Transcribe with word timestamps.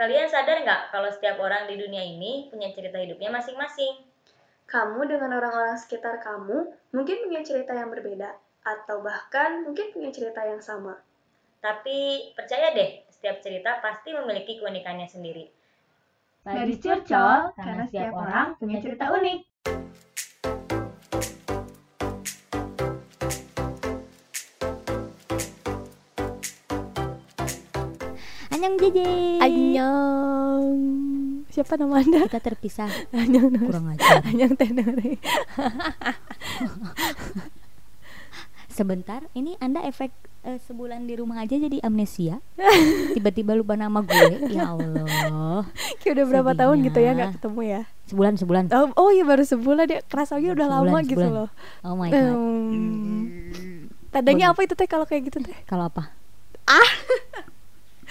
Kalian 0.00 0.32
sadar 0.32 0.64
nggak 0.64 0.96
kalau 0.96 1.12
setiap 1.12 1.36
orang 1.44 1.68
di 1.68 1.76
dunia 1.76 2.00
ini 2.00 2.48
punya 2.48 2.72
cerita 2.72 2.96
hidupnya 2.96 3.28
masing-masing? 3.28 4.00
Kamu 4.64 5.04
dengan 5.04 5.36
orang-orang 5.36 5.76
sekitar 5.76 6.24
kamu 6.24 6.72
mungkin 6.96 7.28
punya 7.28 7.44
cerita 7.44 7.76
yang 7.76 7.92
berbeda, 7.92 8.32
atau 8.64 9.04
bahkan 9.04 9.60
mungkin 9.60 9.92
punya 9.92 10.08
cerita 10.08 10.40
yang 10.40 10.64
sama. 10.64 10.96
Tapi 11.60 12.32
percaya 12.32 12.72
deh, 12.72 13.04
setiap 13.12 13.44
cerita 13.44 13.76
pasti 13.84 14.16
memiliki 14.16 14.56
keunikannya 14.56 15.04
sendiri. 15.04 15.52
Gadis 16.48 16.80
Curcol, 16.80 17.52
karena 17.52 17.84
setiap 17.84 18.16
orang 18.16 18.56
punya 18.56 18.80
cerita 18.80 19.12
unik. 19.12 19.49
Annyeong 28.60 28.76
Jeje. 28.76 29.08
Annyeong. 29.40 30.76
Siapa 31.48 31.80
nama 31.80 32.04
Anda? 32.04 32.28
Kita 32.28 32.44
terpisah. 32.44 32.92
Annyeong. 33.16 33.56
Kurang 33.56 33.88
ajar. 33.88 34.20
Annyeong 34.20 34.52
Tenore. 34.52 35.16
Sebentar, 38.68 39.24
ini 39.32 39.56
Anda 39.64 39.80
efek 39.88 40.12
eh, 40.44 40.60
sebulan 40.60 41.08
di 41.08 41.16
rumah 41.16 41.40
aja 41.40 41.56
jadi 41.56 41.80
amnesia. 41.80 42.44
Tiba-tiba 43.16 43.56
lupa 43.56 43.80
nama 43.80 44.04
gue. 44.04 44.52
Ya 44.52 44.76
Allah. 44.76 45.64
Kayak 46.04 46.20
udah 46.20 46.26
berapa 46.28 46.52
tahun 46.52 46.84
gitu 46.84 47.00
ya 47.00 47.08
Sedihnya. 47.08 47.16
nggak 47.16 47.32
ketemu 47.40 47.60
ya? 47.64 47.80
Sebulan, 48.12 48.34
sebulan. 48.36 48.64
Oh, 48.76 48.92
oh 48.92 49.08
iya 49.08 49.24
baru 49.24 49.40
sebulan 49.40 49.88
ya. 49.88 50.04
Kerasanya 50.04 50.52
udah 50.52 50.68
Sebulan, 50.68 50.84
lama 50.84 50.98
gitu 51.08 51.16
sebulan. 51.16 51.32
loh. 51.32 51.48
Oh 51.80 51.96
my 51.96 52.12
god. 52.12 52.36
Tandanya 54.12 54.52
Bagus. 54.52 54.52
apa 54.52 54.60
itu 54.68 54.74
teh 54.76 54.84
kalau 54.84 55.08
kayak 55.08 55.32
gitu 55.32 55.40
teh? 55.40 55.56
Kalau 55.64 55.88
apa? 55.88 56.12
Ah. 56.68 56.92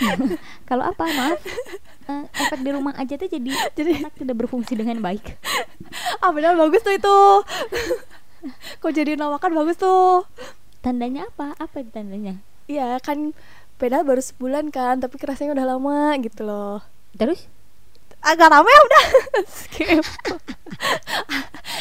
Kalau 0.70 0.84
apa? 0.88 1.04
Maaf. 1.04 1.40
Eh, 2.10 2.24
efek 2.42 2.60
di 2.66 2.72
rumah 2.74 2.94
aja 2.98 3.16
tuh 3.20 3.30
jadi 3.30 3.50
Jadi- 3.78 4.02
anak 4.02 4.14
tidak 4.18 4.36
berfungsi 4.46 4.74
dengan 4.80 5.00
baik. 5.04 5.24
Ah 6.24 6.30
benar 6.30 6.54
bagus 6.54 6.86
tuh 6.86 6.94
itu. 6.94 7.18
Kok 8.80 8.92
jadi 8.94 9.18
nawakan 9.18 9.58
bagus 9.58 9.82
tuh. 9.82 10.28
Tandanya 10.86 11.26
apa? 11.28 11.58
Apa 11.58 11.82
itu 11.82 11.90
tandanya? 11.90 12.38
Iya 12.70 13.02
kan 13.02 13.34
pedal 13.82 14.06
baru 14.06 14.22
sebulan 14.22 14.70
kan, 14.70 15.02
tapi 15.02 15.18
kerasanya 15.18 15.58
udah 15.58 15.66
lama 15.76 16.14
gitu 16.22 16.46
loh. 16.46 16.86
Terus? 17.18 17.50
agak 18.20 18.52
rame 18.52 18.68
ya 18.68 18.82
udah 18.84 19.06
skip 19.48 20.04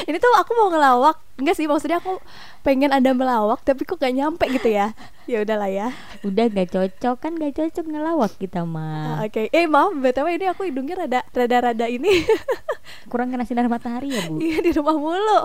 ini 0.04 0.16
tuh 0.16 0.30
aku 0.36 0.52
mau 0.52 0.68
ngelawak 0.68 1.16
enggak 1.34 1.54
sih 1.54 1.64
maksudnya 1.64 1.98
aku 1.98 2.18
pengen 2.60 2.90
ada 2.90 3.10
melawak 3.10 3.62
tapi 3.62 3.82
kok 3.82 3.96
gak 3.96 4.10
nyampe 4.10 4.42
gitu 4.50 4.68
ya 4.68 4.90
ya 5.24 5.40
udahlah 5.40 5.66
ya 5.66 5.88
Udah 6.20 6.46
gak 6.46 6.68
cocok 6.68 7.16
kan 7.16 7.32
gak 7.32 7.54
cocok 7.54 7.84
ngelawak 7.86 8.32
kita 8.36 8.60
Ah, 8.60 8.66
mah. 8.66 9.22
oke 9.22 9.46
eh 9.46 9.64
maaf 9.64 9.94
btw 9.94 10.26
ini 10.32 10.46
aku 10.46 10.62
hidungnya 10.64 10.94
rada 10.98 11.20
rada 11.28 11.58
rada 11.64 11.86
ini 11.86 12.10
Kurang 13.06 13.28
kena 13.28 13.44
sinar 13.44 13.64
matahari 13.66 14.08
ya, 14.10 14.24
Bu? 14.26 14.36
iya 14.38 14.58
di 14.58 14.72
rumah 14.72 14.96
mulu 14.96 15.40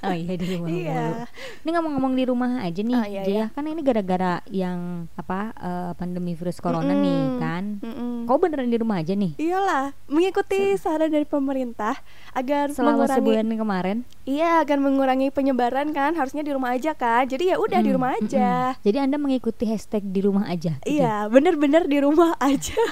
Oh 0.00 0.14
iya 0.14 0.34
di 0.34 0.46
rumah 0.48 0.68
Iya. 0.68 0.94
mulu. 1.00 1.22
Ini 1.60 1.70
ngomong-ngomong 1.72 2.12
di 2.12 2.24
rumah 2.24 2.50
aja 2.60 2.80
nih, 2.80 2.96
Oh, 2.96 3.06
iya, 3.08 3.22
iya. 3.24 3.44
Kan 3.48 3.64
ini 3.64 3.80
gara-gara 3.80 4.42
yang 4.48 5.06
apa 5.14 5.50
eh, 5.52 5.92
pandemi 5.94 6.34
virus 6.34 6.58
corona 6.58 6.90
nih 6.90 7.18
Mm-mm. 7.24 7.38
kan. 7.38 7.64
Mm-mm. 7.80 8.12
Kau 8.26 8.38
beneran 8.38 8.68
di 8.68 8.76
rumah 8.76 8.98
aja 8.98 9.14
nih? 9.14 9.34
iyalah 9.36 9.90
mengikuti 10.06 10.74
saran 10.76 11.08
dari 11.08 11.24
pemerintah 11.24 11.94
agar 12.32 12.70
Selama 12.70 13.00
mengurangi 13.00 13.18
sebulan 13.18 13.46
kemarin. 13.56 13.89
Iya 14.24 14.58
agar 14.58 14.76
mengurangi 14.76 15.28
penyebaran 15.28 15.90
kan 15.90 16.12
harusnya 16.12 16.40
di 16.40 16.50
rumah 16.50 16.72
aja 16.72 16.92
kan 16.92 17.24
jadi 17.24 17.44
ya 17.48 17.56
udah 17.56 17.78
di 17.78 17.88
Mm, 17.88 17.96
rumah 17.96 18.10
mm-mm. 18.12 18.26
aja 18.26 18.50
Jadi 18.78 18.98
Anda 18.98 19.16
mengikuti 19.16 19.64
hashtag 19.64 20.02
di 20.06 20.20
rumah 20.20 20.46
aja. 20.46 20.76
gitu? 20.76 20.86
iya 20.88 21.26
bener-bener 21.26 21.84
di 21.84 21.98
rumah 21.98 22.34
aja 22.38 22.76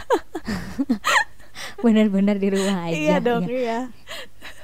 Bener-bener 1.78 2.36
di 2.36 2.48
rumah 2.48 2.76
aja. 2.86 2.94
iya 2.94 3.16
dong 3.18 3.44
iya. 3.44 3.58
iya 3.58 3.78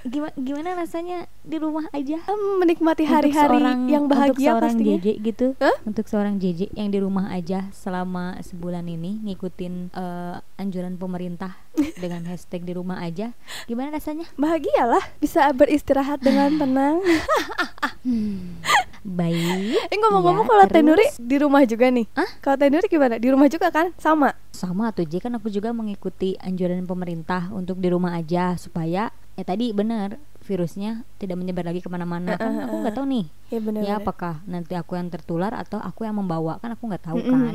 Gimana 0.05 0.37
gimana 0.37 0.69
rasanya 0.77 1.19
di 1.41 1.57
rumah 1.57 1.89
aja? 1.91 2.21
Menikmati 2.61 3.03
Untuk 3.03 3.15
hari-hari 3.17 3.61
yang 3.89 4.05
untuk 4.05 4.13
bahagia 4.13 4.49
seorang 4.53 4.69
pastinya. 4.69 4.97
JJ 4.97 5.07
gitu 5.19 5.47
Hah? 5.57 5.77
untuk 5.83 6.05
seorang 6.05 6.35
JJ 6.37 6.61
yang 6.73 6.89
di 6.89 6.99
rumah 6.99 7.33
aja 7.33 7.73
selama 7.73 8.37
sebulan 8.39 8.85
ini 8.85 9.25
ngikutin 9.25 9.75
eh, 9.91 10.37
anjuran 10.57 10.95
pemerintah 10.95 11.57
dengan 12.03 12.21
hashtag 12.29 12.63
di 12.63 12.73
rumah 12.73 13.01
aja 13.01 13.33
gimana 13.65 13.91
rasanya 13.91 14.29
Bahagia 14.35 14.85
lah, 14.85 15.05
bisa 15.17 15.49
beristirahat 15.51 16.21
dengan 16.21 16.53
tenang. 16.61 17.01
baik 19.01 19.89
Eh 19.89 19.99
ngomong-ngomong 19.99 20.45
Ya, 20.45 20.51
kalau? 20.51 20.67
Tenuri 20.69 21.07
di 21.17 21.37
rumah 21.37 21.65
juga 21.65 21.89
nih. 21.89 22.07
Hah? 22.13 22.29
Kalau 22.41 22.57
Tenuri 22.57 22.87
gimana? 22.89 23.17
Di 23.17 23.29
rumah 23.29 23.49
juga 23.49 23.69
kan? 23.69 23.93
Sama. 23.97 24.37
sama 24.55 24.93
tuh 24.93 25.05
J 25.05 25.19
kan 25.19 25.33
aku 25.35 25.49
juga 25.49 25.73
mengikuti 25.73 26.39
anjuran 26.39 26.85
pemerintah 26.85 27.51
untuk 27.51 27.81
di 27.81 27.89
rumah 27.91 28.15
aja 28.15 28.55
supaya 28.55 29.11
ya 29.35 29.43
tadi 29.43 29.71
bener 29.71 30.17
virusnya 30.41 31.03
tidak 31.17 31.37
menyebar 31.37 31.65
lagi 31.65 31.79
ke 31.79 31.89
mana-mana 31.89 32.37
kan 32.37 32.55
aku 32.63 32.75
nggak 32.81 32.95
tahu 32.95 33.07
nih 33.09 33.27
Ya 33.49 33.59
benar. 33.59 33.83
ya 33.83 33.95
apakah 33.99 34.35
nanti 34.45 34.75
aku 34.75 34.95
yang 34.95 35.09
tertular 35.09 35.51
atau 35.51 35.79
aku 35.79 36.03
yang 36.03 36.15
membawa 36.15 36.59
kan 36.59 36.71
aku 36.71 36.87
nggak 36.87 37.05
tahu 37.05 37.19
kan 37.21 37.55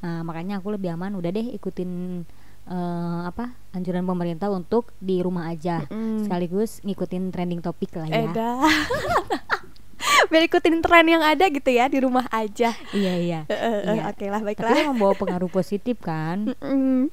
Nah, 0.00 0.20
makanya 0.20 0.60
aku 0.60 0.68
lebih 0.68 0.92
aman 0.92 1.16
udah 1.16 1.32
deh 1.32 1.56
ikutin 1.56 2.20
eh, 2.66 3.20
apa 3.24 3.56
anjuran 3.72 4.04
pemerintah 4.04 4.52
untuk 4.52 4.92
di 5.00 5.24
rumah 5.24 5.48
aja. 5.48 5.88
Mm. 5.88 6.28
Sekaligus 6.28 6.84
ngikutin 6.84 7.32
trending 7.32 7.64
topik 7.64 7.96
lah 7.96 8.12
ya. 8.12 8.28
Eda. 8.28 8.50
Biar 10.28 10.44
ikutin 10.44 10.84
tren 10.84 11.08
yang 11.08 11.24
ada 11.24 11.48
gitu 11.48 11.70
ya 11.70 11.88
di 11.88 12.04
rumah 12.04 12.28
aja. 12.28 12.76
Iya, 12.92 13.12
iya. 13.16 13.40
Eh, 13.48 13.54
eh, 13.54 13.76
eh, 13.80 13.94
Iya. 13.96 14.02
Oke 14.12 14.26
lah, 14.28 14.40
Tapi 14.40 14.48
baiklah. 14.52 14.76
kan 14.76 14.88
membawa 14.92 15.14
pengaruh 15.16 15.48
positif 15.48 15.96
kan. 16.00 16.52
Mm. 16.60 17.08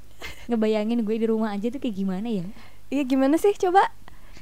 Ngebayangin 0.45 1.01
gue 1.01 1.15
di 1.15 1.25
rumah 1.25 1.49
aja 1.49 1.65
tuh 1.67 1.79
kayak 1.79 1.95
gimana 1.95 2.29
ya? 2.29 2.45
Iya 2.91 3.07
gimana 3.07 3.39
sih? 3.39 3.55
Coba. 3.55 3.87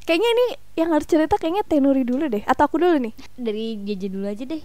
Kayaknya 0.09 0.29
ini 0.33 0.45
yang 0.73 0.89
harus 0.89 1.05
cerita 1.05 1.37
kayaknya 1.37 1.61
Tenuri 1.61 2.01
dulu 2.01 2.25
deh. 2.25 2.41
Atau 2.49 2.65
aku 2.65 2.81
dulu 2.81 2.97
nih? 2.97 3.13
Dari 3.37 3.77
JJ 3.85 4.03
dulu 4.09 4.25
aja 4.25 4.41
deh. 4.41 4.63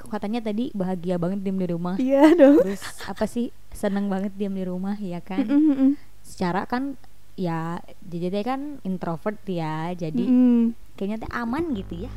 Katanya 0.00 0.40
tadi 0.40 0.72
bahagia 0.72 1.20
banget 1.20 1.44
diem 1.44 1.58
di 1.60 1.68
rumah. 1.68 2.00
Iya 2.00 2.32
dong. 2.32 2.64
Terus 2.64 2.80
apa 3.04 3.28
sih 3.28 3.52
seneng 3.76 4.08
banget 4.08 4.32
diem 4.40 4.56
di 4.56 4.64
rumah 4.64 4.96
ya 4.96 5.20
kan? 5.20 5.44
Mm, 5.44 5.52
mm, 5.52 5.76
mm. 5.76 5.92
Secara 6.24 6.64
kan 6.64 6.96
ya 7.36 7.76
JJ 8.08 8.24
teh 8.32 8.40
kan 8.40 8.80
introvert 8.88 9.36
ya. 9.44 9.92
Jadi 9.92 10.24
Mm, 10.24 10.32
mm. 10.32 10.64
kayaknya 10.96 11.28
teh 11.28 11.30
aman 11.36 11.76
gitu 11.76 12.08
ya. 12.08 12.10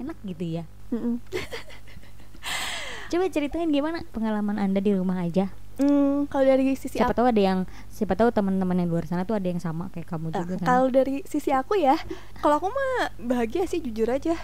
Enak 0.00 0.16
gitu 0.24 0.44
ya. 0.48 0.64
Mm, 0.88 0.96
mm. 0.96 1.16
Coba 3.12 3.24
ceritain 3.28 3.68
gimana 3.68 4.00
pengalaman 4.16 4.56
Anda 4.56 4.80
di 4.80 4.96
rumah 4.96 5.20
aja. 5.20 5.52
Hmm, 5.78 6.26
kalau 6.26 6.42
dari 6.42 6.74
sisi 6.74 6.98
Siapa 6.98 7.14
aku, 7.14 7.18
tahu 7.22 7.26
ada 7.30 7.38
yang 7.38 7.58
siapa 7.86 8.18
tahu 8.18 8.34
teman-teman 8.34 8.82
yang 8.82 8.90
di 8.90 8.92
luar 8.98 9.06
sana 9.06 9.22
tuh 9.22 9.38
ada 9.38 9.46
yang 9.46 9.62
sama 9.62 9.86
kayak 9.94 10.10
kamu 10.10 10.34
eh, 10.34 10.42
juga 10.42 10.54
kan. 10.58 10.66
kalau 10.66 10.86
dari 10.90 11.22
sisi 11.22 11.54
aku 11.54 11.78
ya, 11.78 11.94
kalau 12.42 12.58
aku 12.58 12.66
mah 12.66 13.14
bahagia 13.22 13.62
sih 13.70 13.78
jujur 13.78 14.10
aja. 14.10 14.34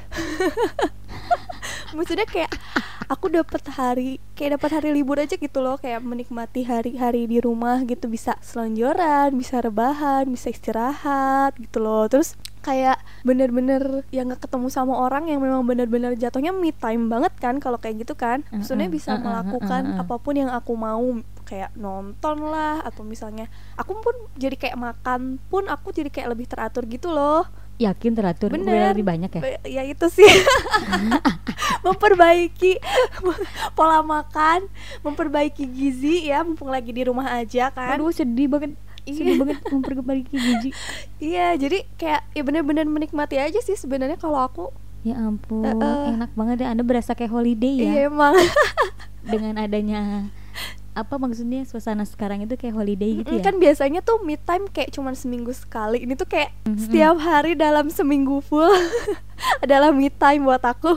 Maksudnya 1.99 2.27
kayak 2.31 2.55
aku 3.11 3.34
dapat 3.34 3.62
hari 3.75 4.22
kayak 4.39 4.62
dapat 4.62 4.71
hari 4.78 4.95
libur 4.95 5.19
aja 5.19 5.34
gitu 5.34 5.59
loh, 5.59 5.75
kayak 5.75 6.06
menikmati 6.06 6.62
hari-hari 6.71 7.27
di 7.27 7.43
rumah 7.43 7.83
gitu 7.83 8.06
bisa 8.06 8.39
selonjoran, 8.39 9.34
bisa 9.34 9.59
rebahan, 9.59 10.31
bisa 10.31 10.55
istirahat 10.55 11.59
gitu 11.59 11.83
loh. 11.83 12.06
Terus 12.06 12.39
kayak 12.65 12.97
bener-bener 13.23 14.09
yang 14.09 14.33
gak 14.33 14.49
ketemu 14.49 14.73
sama 14.73 14.97
orang 14.97 15.29
yang 15.29 15.45
memang 15.45 15.69
bener-bener 15.69 16.17
jatuhnya 16.17 16.57
me 16.57 16.73
time 16.73 17.13
banget 17.13 17.37
kan 17.37 17.61
kalau 17.61 17.77
kayak 17.77 18.01
gitu 18.01 18.17
kan 18.17 18.41
maksudnya 18.49 18.89
bisa 18.89 19.21
melakukan 19.21 20.01
apa 20.01 20.17
pun 20.17 20.35
yang 20.35 20.49
aku 20.49 20.73
mau 20.73 21.21
kayak 21.45 21.77
nonton 21.77 22.49
lah 22.49 22.81
atau 22.81 23.05
misalnya 23.05 23.53
aku 23.77 24.01
pun 24.01 24.17
jadi 24.41 24.57
kayak 24.57 24.81
makan 24.81 25.37
pun 25.53 25.69
aku 25.69 25.93
jadi 25.93 26.09
kayak 26.09 26.33
lebih 26.33 26.49
teratur 26.49 26.89
gitu 26.89 27.13
loh 27.13 27.45
Yakin 27.75 28.15
teratur 28.15 28.55
Bener. 28.55 28.71
Udah 28.71 28.95
lebih 28.95 29.03
banyak 29.03 29.31
ya? 29.35 29.43
Ya 29.67 29.83
itu 29.83 30.07
sih 30.07 30.23
memperbaiki 31.87 32.79
pola 33.77 33.99
makan 34.01 34.71
memperbaiki 35.03 35.67
gizi 35.67 36.31
ya 36.31 36.47
mumpung 36.47 36.71
lagi 36.71 36.95
di 36.95 37.03
rumah 37.03 37.35
aja 37.35 37.75
kan 37.75 37.99
Aduh 37.99 38.15
sedih 38.15 38.47
banget. 38.47 38.79
Sedih 39.06 39.37
banget 39.37 39.60
memperbaiki 39.66 40.33
gizi 40.33 40.71
iya 41.18 41.53
jadi 41.53 41.84
kayak 41.95 42.24
ya 42.30 42.42
bener-bener 42.42 42.84
menikmati 42.84 43.36
aja 43.36 43.59
sih 43.59 43.74
sebenarnya 43.74 44.16
kalau 44.16 44.39
aku. 44.39 44.66
Ya 45.01 45.18
ampun 45.18 45.60
eh. 45.60 46.09
Enak 46.10 46.33
banget 46.33 46.65
ya. 46.65 46.68
Anda 46.71 46.80
berasa 46.80 47.12
kayak 47.12 47.28
holiday 47.30 47.74
ya? 47.77 47.84
Iya 47.86 48.01
emang. 48.09 48.33
Dengan 49.27 49.59
adanya 49.59 50.33
Apa 50.92 51.18
maksudnya 51.18 51.60
suasana 51.62 52.03
sekarang 52.03 52.41
itu 52.41 52.54
kayak 52.54 52.72
holiday 52.72 53.18
gitu 53.18 53.28
Mm, 53.28 53.36
ya? 53.36 53.42
kan 53.42 53.54
biasanya 53.59 54.01
tuh 54.01 54.22
me 54.22 54.39
time 54.39 54.65
kayak 54.66 54.89
cuman 54.91 55.12
seminggu 55.12 55.50
sekali. 55.50 56.00
Ini 56.00 56.15
tuh 56.15 56.24
kayak 56.24 56.54
Mhm. 56.65 56.78
setiap 56.78 57.16
hari 57.18 57.53
dalam 57.53 57.91
seminggu 57.91 58.39
full 58.41 58.71
adalah 59.65 59.91
me 59.91 60.09
time 60.09 60.45
buat 60.45 60.62
aku. 60.62 60.95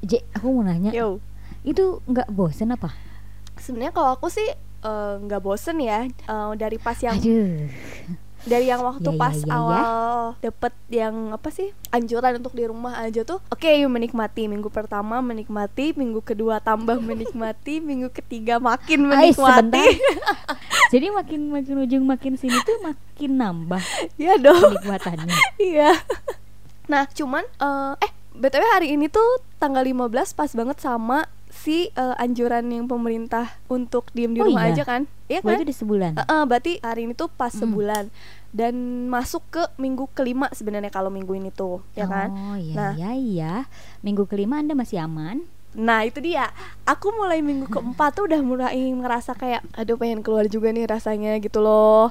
J, 0.00 0.24
aku 0.32 0.46
mau 0.48 0.62
nanya. 0.62 0.88
Yo. 0.90 1.18
Itu 1.60 2.00
nggak 2.06 2.30
bosen 2.30 2.70
apa? 2.70 2.94
sebenarnya 3.60 3.92
kalau 3.92 4.16
aku 4.16 4.32
sih 4.32 4.48
eh, 4.80 5.14
nggak 5.20 5.40
bosen 5.40 5.78
ya 5.78 6.06
eh, 6.06 6.50
dari 6.56 6.76
pas 6.76 6.96
yang 6.98 7.16
Aduh. 7.16 7.68
dari 8.40 8.72
yang 8.72 8.80
waktu 8.80 9.04
Ya, 9.04 9.12
ya, 9.12 9.20
pas 9.20 9.36
ya, 9.36 9.44
ya. 9.44 9.52
awal 9.52 9.84
dapet 10.40 10.72
yang 10.88 11.14
apa 11.36 11.52
sih 11.52 11.76
anjuran 11.92 12.40
untuk 12.40 12.56
di 12.56 12.64
rumah 12.64 12.96
aja 13.04 13.20
tuh 13.20 13.44
oke 13.52 13.68
menikmati. 13.84 14.48
Minggu 14.48 14.72
pertama 14.72 15.20
menikmati 15.20 15.92
minggu 15.92 16.24
kedua 16.24 16.56
tambah 16.56 16.96
menikmati 17.08 17.84
minggu 17.84 18.08
ketiga 18.08 18.56
makin 18.56 19.04
menikmati. 19.04 20.00
Jadi 20.92 21.06
makin 21.12 21.52
makin 21.52 21.76
ujung 21.84 22.04
makin 22.08 22.34
sini 22.40 22.56
tuh 22.64 22.80
makin 22.82 23.30
nambah 23.36 23.82
ya 24.16 24.40
dong. 24.40 24.72
kenikmatannya. 24.72 25.36
iya. 25.70 25.92
Nah 26.88 27.04
cuman 27.12 27.44
eh 27.44 27.94
eh 28.08 28.12
btw 28.30 28.64
hari 28.72 28.96
ini 28.96 29.12
tuh 29.12 29.44
tanggal 29.60 29.84
15 29.84 30.10
pas 30.32 30.50
banget 30.56 30.78
sama 30.80 31.28
si 31.60 31.90
eh, 31.90 32.14
anjuran 32.16 32.64
yang 32.66 32.86
pemerintah 32.86 33.60
untuk 33.66 34.08
diem 34.10 34.32
di 34.32 34.40
Oh, 34.40 34.48
rumah 34.48 34.64
iya? 34.64 34.72
aja 34.72 34.82
kan 34.82 35.02
iya 35.26 35.40
Wah 35.40 35.52
kan 35.52 35.60
itu 35.60 35.66
di 35.66 35.76
sebulan. 35.76 36.12
Eh, 36.14 36.24
eh, 36.24 36.44
berarti 36.44 36.72
hari 36.80 37.04
ini 37.04 37.12
tuh 37.12 37.28
pas 37.28 37.50
Hmm. 37.50 37.62
sebulan 37.62 38.04
dan 38.50 38.74
masuk 39.06 39.44
ke 39.46 39.62
minggu 39.76 40.08
kelima 40.10 40.48
sebenarnya 40.50 40.88
kalau 40.88 41.06
minggu 41.06 41.30
ini 41.32 41.50
tuh 41.50 41.84
ya 41.92 42.04
kan 42.04 42.32
Oh 42.32 42.56
iya 42.56 42.74
Nah. 42.74 42.92
iya 42.94 43.10
iya. 43.12 43.54
Minggu 44.00 44.24
kelima 44.24 44.56
Anda 44.56 44.72
masih 44.72 44.98
aman? 44.98 45.44
Nah 45.70 46.02
itu 46.02 46.18
dia. 46.18 46.50
Aku 46.82 47.14
mulai 47.14 47.38
minggu 47.38 47.70
keempat 47.70 48.18
tuh 48.18 48.26
udah 48.26 48.42
mulai 48.42 48.74
ngerasa 48.90 49.38
kayak 49.38 49.62
Aduh 49.78 49.94
pengen 49.94 50.26
keluar 50.26 50.50
juga 50.50 50.74
nih 50.74 50.90
rasanya 50.90 51.38
gitu 51.38 51.62
loh. 51.62 52.10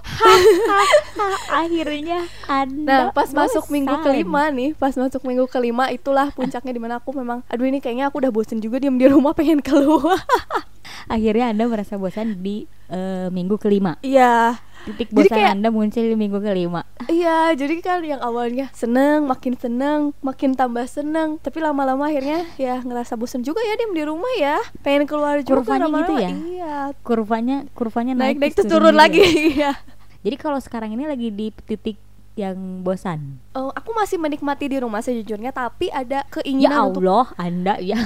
Akhirnya 1.52 2.24
Anda 2.48 2.88
Nah 2.88 3.04
pas 3.12 3.28
masuk 3.36 3.68
bosan. 3.68 3.74
minggu 3.76 3.96
kelima 4.00 4.48
nih 4.48 4.72
Pas 4.80 4.96
masuk 4.96 5.22
minggu 5.28 5.52
kelima 5.52 5.92
itulah 5.92 6.32
puncaknya 6.32 6.72
di 6.72 6.80
mana 6.80 7.04
aku 7.04 7.12
memang 7.12 7.44
Aduh 7.52 7.68
ini 7.68 7.84
kayaknya 7.84 8.08
aku 8.08 8.24
udah 8.24 8.32
bosen 8.32 8.64
juga 8.64 8.80
diem 8.80 8.96
di 8.96 9.12
rumah 9.12 9.36
pengen 9.36 9.60
keluar. 9.60 10.24
Akhirnya 11.14 11.52
Anda 11.52 11.68
merasa 11.68 12.00
bosan 12.00 12.40
di 12.40 12.64
eh, 12.88 13.28
minggu 13.28 13.60
kelima. 13.60 14.00
Iya 14.00 14.56
Titik 14.82 15.10
bosan 15.10 15.34
kayak- 15.34 15.54
Anda 15.54 15.70
muncul 15.70 16.02
di 16.02 16.16
minggu 16.16 16.40
kelima. 16.40 16.82
Iya 17.06 17.52
jadi 17.54 17.76
kan 17.80 18.00
yang 18.02 18.20
awalnya 18.20 18.70
seneng 18.72 19.26
Makin 19.26 19.56
seneng 19.56 20.00
Makin 20.20 20.54
tambah 20.54 20.86
seneng 20.86 21.36
Tapi 21.38 21.58
lama-lama 21.58 22.06
akhirnya 22.06 22.46
ya 22.56 22.80
ngerasa 22.80 23.16
bosen 23.16 23.42
juga 23.42 23.60
ya 23.60 23.74
diem 23.76 23.92
di 23.92 24.04
rumah 24.04 24.30
ya 24.36 24.62
Pengen 24.80 25.04
keluar 25.04 25.42
juga 25.42 25.60
Kurvanya 25.60 25.88
gitu 25.90 26.14
ya? 26.16 26.30
Iya 26.30 26.76
Kurvanya 27.02 27.58
kurvanya 27.72 28.14
naik 28.14 28.38
Naik-naik 28.38 28.54
terus 28.54 28.66
tuh 28.66 28.78
turun 28.78 28.94
lagi 28.94 29.20
ya. 29.20 29.32
Iya 29.50 29.72
Jadi 30.20 30.36
kalau 30.36 30.60
sekarang 30.60 30.92
ini 30.92 31.04
lagi 31.04 31.28
di 31.30 31.48
titik 31.50 31.98
yang 32.36 32.56
bosan. 32.80 33.36
Oh, 33.52 33.68
aku 33.70 33.92
masih 33.92 34.16
menikmati 34.16 34.68
di 34.68 34.80
rumah 34.80 35.00
sejujurnya 35.00 35.52
tapi 35.52 35.92
ada 35.92 36.24
Ya 36.24 36.28
keinginan 36.30 36.88
untuk 36.88 37.04
Allah, 37.04 37.26
Anda 37.36 37.76
ya. 37.80 38.00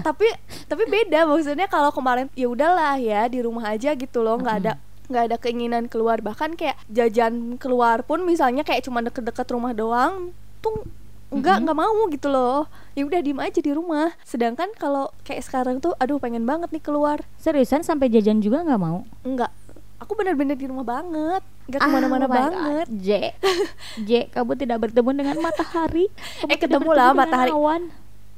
tapi 0.00 0.30
tapi 0.66 0.86
beda 0.86 1.26
maksudnya 1.26 1.66
kalau 1.66 1.90
kemarin 1.90 2.30
ya 2.32 2.46
udahlah 2.46 2.94
ya 2.96 3.26
di 3.26 3.42
rumah 3.42 3.66
aja 3.66 3.90
gitu 3.92 4.22
loh 4.22 4.38
nggak 4.38 4.56
ada 4.60 4.72
nggak 5.10 5.24
ada 5.26 5.36
keinginan 5.36 5.84
keluar 5.84 6.18
bahkan 6.18 6.54
kayak 6.54 6.78
jajan 6.86 7.34
keluar 7.56 8.00
pun 8.00 8.22
misalnya 8.22 8.62
kayak 8.62 8.82
cuma 8.82 9.02
deket-deket 9.02 9.46
rumah 9.48 9.72
doang 9.72 10.30
tuh 10.60 10.86
nggak 11.28 11.62
nggak 11.62 11.76
mau 11.76 12.06
gitu 12.08 12.26
loh 12.26 12.66
ya 12.92 13.02
udah 13.02 13.18
diem 13.18 13.38
aja 13.38 13.58
di 13.58 13.70
rumah 13.70 14.10
sedangkan 14.20 14.70
kalau 14.74 15.10
kayak 15.20 15.42
sekarang 15.42 15.78
tuh 15.78 15.94
aduh 15.96 16.16
pengen 16.16 16.42
banget 16.42 16.70
nih 16.70 16.80
keluar 16.80 17.22
Seriusan 17.36 17.82
sampai 17.82 18.06
jajan 18.08 18.38
juga 18.38 18.62
nggak 18.62 18.78
mau? 18.78 19.06
nggak 19.20 19.50
aku 20.00 20.12
bener-bener 20.14 20.54
di 20.54 20.66
rumah 20.66 20.82
banget 20.82 21.42
nggak 21.66 21.80
ke 21.80 21.88
mana-mana 21.88 22.24
Ah, 22.24 22.32
banget 22.32 22.86
God. 22.88 22.98
J, 22.98 23.10
J, 24.00 24.10
kamu 24.28 24.52
tidak 24.56 24.78
bertemu 24.80 25.10
dengan 25.14 25.36
matahari. 25.38 26.10
Kamu 26.40 26.50
Eh, 26.50 26.58
ketemu 26.58 26.90
lah 26.90 27.14
matahari. 27.14 27.52
awan. 27.52 27.82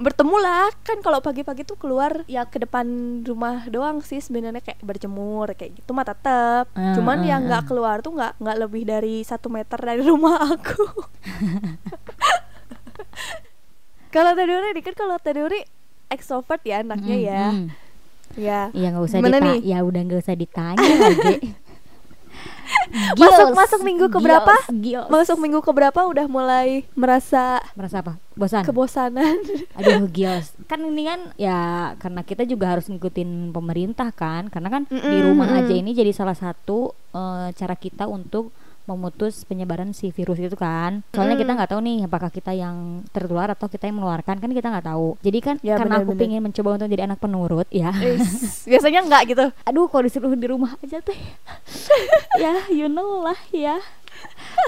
Bertemu 0.03 0.37
lah 0.43 0.67
kan 0.83 0.99
kalau 0.99 1.23
pagi-pagi 1.23 1.63
tuh 1.63 1.79
keluar 1.79 2.27
ya 2.27 2.43
ke 2.43 2.59
depan 2.59 2.83
rumah 3.23 3.71
doang 3.71 4.03
sih 4.03 4.19
sebenarnya 4.19 4.59
kayak 4.59 4.83
berjemur 4.83 5.47
kayak 5.55 5.79
gitu 5.79 5.95
mah 5.95 6.03
tetep 6.03 6.67
Ah, 6.75 6.91
cuman 6.99 7.23
ah, 7.23 7.27
yang 7.27 7.41
nggak 7.47 7.63
ah. 7.63 7.67
keluar 7.71 7.97
tuh 8.03 8.19
nggak 8.19 8.35
nggak 8.43 8.57
lebih 8.67 8.83
dari 8.83 9.23
satu 9.23 9.47
meter 9.47 9.79
dari 9.79 10.03
rumah 10.03 10.43
aku 10.59 10.83
kalau 14.15 14.35
Taduri 14.35 14.83
kan 14.83 14.95
kalau 14.99 15.17
Taduri 15.23 15.63
extrovert 16.11 16.61
ya 16.67 16.83
anaknya 16.85 17.17
Mm, 17.17 17.25
ya 17.25 17.45
mm. 17.49 17.67
ya 18.37 18.61
Iya 18.73 18.87
nggak 18.93 19.05
usah 19.09 19.19
ditanya. 19.21 19.55
Ya 19.61 19.79
udah 19.85 20.01
nggak 20.09 20.21
usah 20.25 20.37
ditanya 20.37 20.89
lagi. 21.01 21.37
Masuk- 23.17 23.57
masuk 23.57 23.81
minggu 23.81 24.07
keberapa? 24.09 24.53
Gios. 24.69 25.09
masuk 25.09 25.37
minggu 25.39 25.61
keberapa 25.61 26.01
udah 26.05 26.27
mulai 26.29 26.85
merasa 26.93 27.61
Merasa 27.73 28.01
apa? 28.01 28.13
Bosan. 28.33 28.65
kebosanan 28.65 29.37
Aduh 29.77 30.09
gios. 30.09 30.53
Kan 30.65 30.85
ini 30.85 31.05
kan 31.05 31.21
ya 31.37 31.59
karena 31.97 32.25
kita 32.25 32.45
juga 32.45 32.77
harus 32.77 32.89
ngikutin 32.89 33.53
pemerintah 33.53 34.09
kan. 34.13 34.49
Karena 34.49 34.69
kan 34.69 34.83
di 34.89 34.97
Mm-mm, 34.97 35.25
rumah 35.25 35.49
mm-mm. 35.49 35.61
aja 35.65 35.75
ini 35.75 35.93
jadi 35.93 36.13
salah 36.13 36.37
satu 36.37 36.93
eh, 37.13 37.49
cara 37.53 37.77
kita 37.77 38.05
untuk 38.07 38.53
memutus 38.85 39.43
penyebaran 39.43 39.91
si 39.91 40.09
virus 40.09 40.37
itu 40.37 40.53
kan. 40.53 41.07
Soalnya 41.09 41.35
kita 41.35 41.47
Mm-mm. 41.47 41.57
nggak 41.57 41.71
tahu 41.71 41.81
nih 41.81 41.99
apakah 42.03 42.29
kita 42.29 42.51
yang 42.51 42.77
tertular 43.09 43.49
atau 43.49 43.67
kita 43.67 43.85
yang 43.85 43.97
menularkan 43.97 44.37
kan 44.37 44.51
kita 44.51 44.69
nggak 44.69 44.87
tahu. 44.87 45.15
Jadi 45.21 45.39
kan 45.39 45.57
Ya, 45.61 45.75
karena 45.75 45.99
aku 45.99 46.11
benar-benar. 46.11 46.21
pengen 46.21 46.43
mencoba 46.43 46.69
untuk 46.75 46.89
jadi 46.89 47.03
anak 47.05 47.19
penurut 47.19 47.69
ya. 47.69 47.91
Is, 47.95 48.23
biasanya 48.71 49.01
nggak 49.03 49.23
gitu 49.29 49.47
aduh 49.63 49.87
kalau 49.87 50.03
disuruh 50.03 50.33
di 50.33 50.47
rumah 50.47 50.75
aja 50.79 50.99
teh 50.99 51.15
ya 52.43 52.67
you 52.69 52.87
know 52.87 53.23
lah 53.23 53.39
ya 53.51 53.79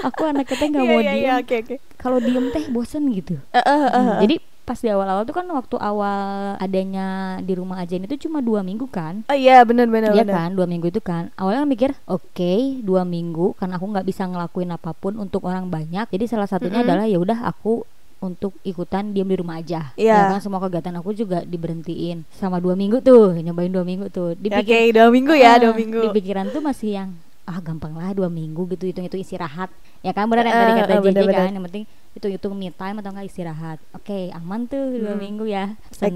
aku 0.01 0.25
anak 0.25 0.45
kita 0.45 0.67
nggak 0.67 0.81
Iya, 0.81 0.91
mau 0.91 0.99
iya, 0.99 1.11
diem 1.11 1.21
iya, 1.21 1.33
oke 1.37 1.55
oke 1.61 1.75
kalau 1.95 2.17
diem 2.17 2.45
teh 2.49 2.65
bosen 2.67 3.07
gitu 3.09 3.35
eh, 3.49 3.57
eh, 3.57 3.79
Hmm, 3.89 4.09
eh. 4.09 4.19
jadi 4.21 4.35
pas 4.65 4.75
di 4.75 4.89
awal-awal 4.89 5.23
tuh 5.23 5.31
kan 5.31 5.45
waktu 5.47 5.77
awal 5.77 6.19
adanya 6.57 7.07
di 7.39 7.53
rumah 7.53 7.77
aja 7.77 7.95
ini 7.95 8.05
tuh 8.05 8.17
cuma 8.19 8.41
dua 8.41 8.59
minggu 8.59 8.89
kan? 8.89 9.21
Oh 9.25 9.37
iya 9.37 9.61
benar 9.61 9.85
benar 9.85 10.11
Iya 10.11 10.25
kan? 10.25 10.51
Dua 10.51 10.65
minggu 10.65 10.89
itu 10.89 10.99
kan. 10.99 11.29
Awalnya 11.35 11.63
mikir 11.63 11.93
oke 12.05 12.53
dua 12.81 13.05
minggu 13.05 13.53
karena 13.55 13.77
aku 13.77 13.85
nggak 13.85 14.03
bisa 14.03 14.25
ngelakuin 14.25 14.69
apa 14.69 14.91
pun 14.91 15.15
untuk 15.15 15.45
orang 15.45 15.69
banyak 15.69 16.09
jadi 16.09 16.25
salah 16.25 16.45
satunya 16.45 16.81
Mm-mm. 16.81 16.89
adalah 16.89 17.05
ya 17.05 17.15
udah 17.15 17.45
aku 17.45 17.85
untuk 18.17 18.57
ikutan 18.61 19.13
diam 19.13 19.29
di 19.29 19.37
rumah 19.37 19.61
aja. 19.61 19.93
Iya. 19.93 20.17
ya 20.17 20.23
kan? 20.33 20.41
Semua 20.41 20.57
kegiatan 20.59 20.97
aku 20.97 21.13
juga 21.13 21.45
diberhentiin 21.45 22.25
sama 22.31 22.57
dua 22.57 22.73
minggu 22.73 22.97
tuh 22.99 23.37
nyobain 23.37 23.69
dua 23.69 23.85
minggu 23.85 24.09
tuh. 24.09 24.33
Dipikir 24.33 24.65
Oke, 24.65 24.97
dua 24.97 25.07
minggu 25.09 25.33
ya, 25.35 25.55
Ah, 25.55 25.61
dua 25.61 25.73
minggu. 25.73 26.01
Di 26.01 26.09
pikiran 26.11 26.49
tuh 26.49 26.59
masih 26.59 26.89
yang 26.95 27.09
ah 27.45 27.61
gampang 27.61 27.93
lah 27.93 28.09
dua 28.11 28.25
minggu 28.25 28.65
gitu 28.73 28.89
hitung 28.89 29.05
hitung 29.05 29.21
istirahat 29.21 29.69
ya 30.01 30.09
kan? 30.09 30.25
Benar 30.25 30.41
yang 30.43 30.55
Eh, 30.55 30.59
tadi 30.59 30.71
eh, 30.71 30.77
kata 30.81 30.93
JJ 30.95 31.05
bener-bener. 31.05 31.37
kan? 31.37 31.49
Yang 31.53 31.65
penting 31.69 31.83
hitung 32.15 32.31
hitung 32.31 32.55
me 32.55 32.71
time 32.71 32.97
atau 32.97 33.11
enggak 33.11 33.27
istirahat. 33.27 33.77
Oke 33.91 34.31
aman 34.31 34.65
tuh 34.65 34.95
dua 34.95 35.13
Hmm. 35.13 35.21
minggu 35.21 35.45
ya. 35.45 35.75
Seneng 35.91 36.15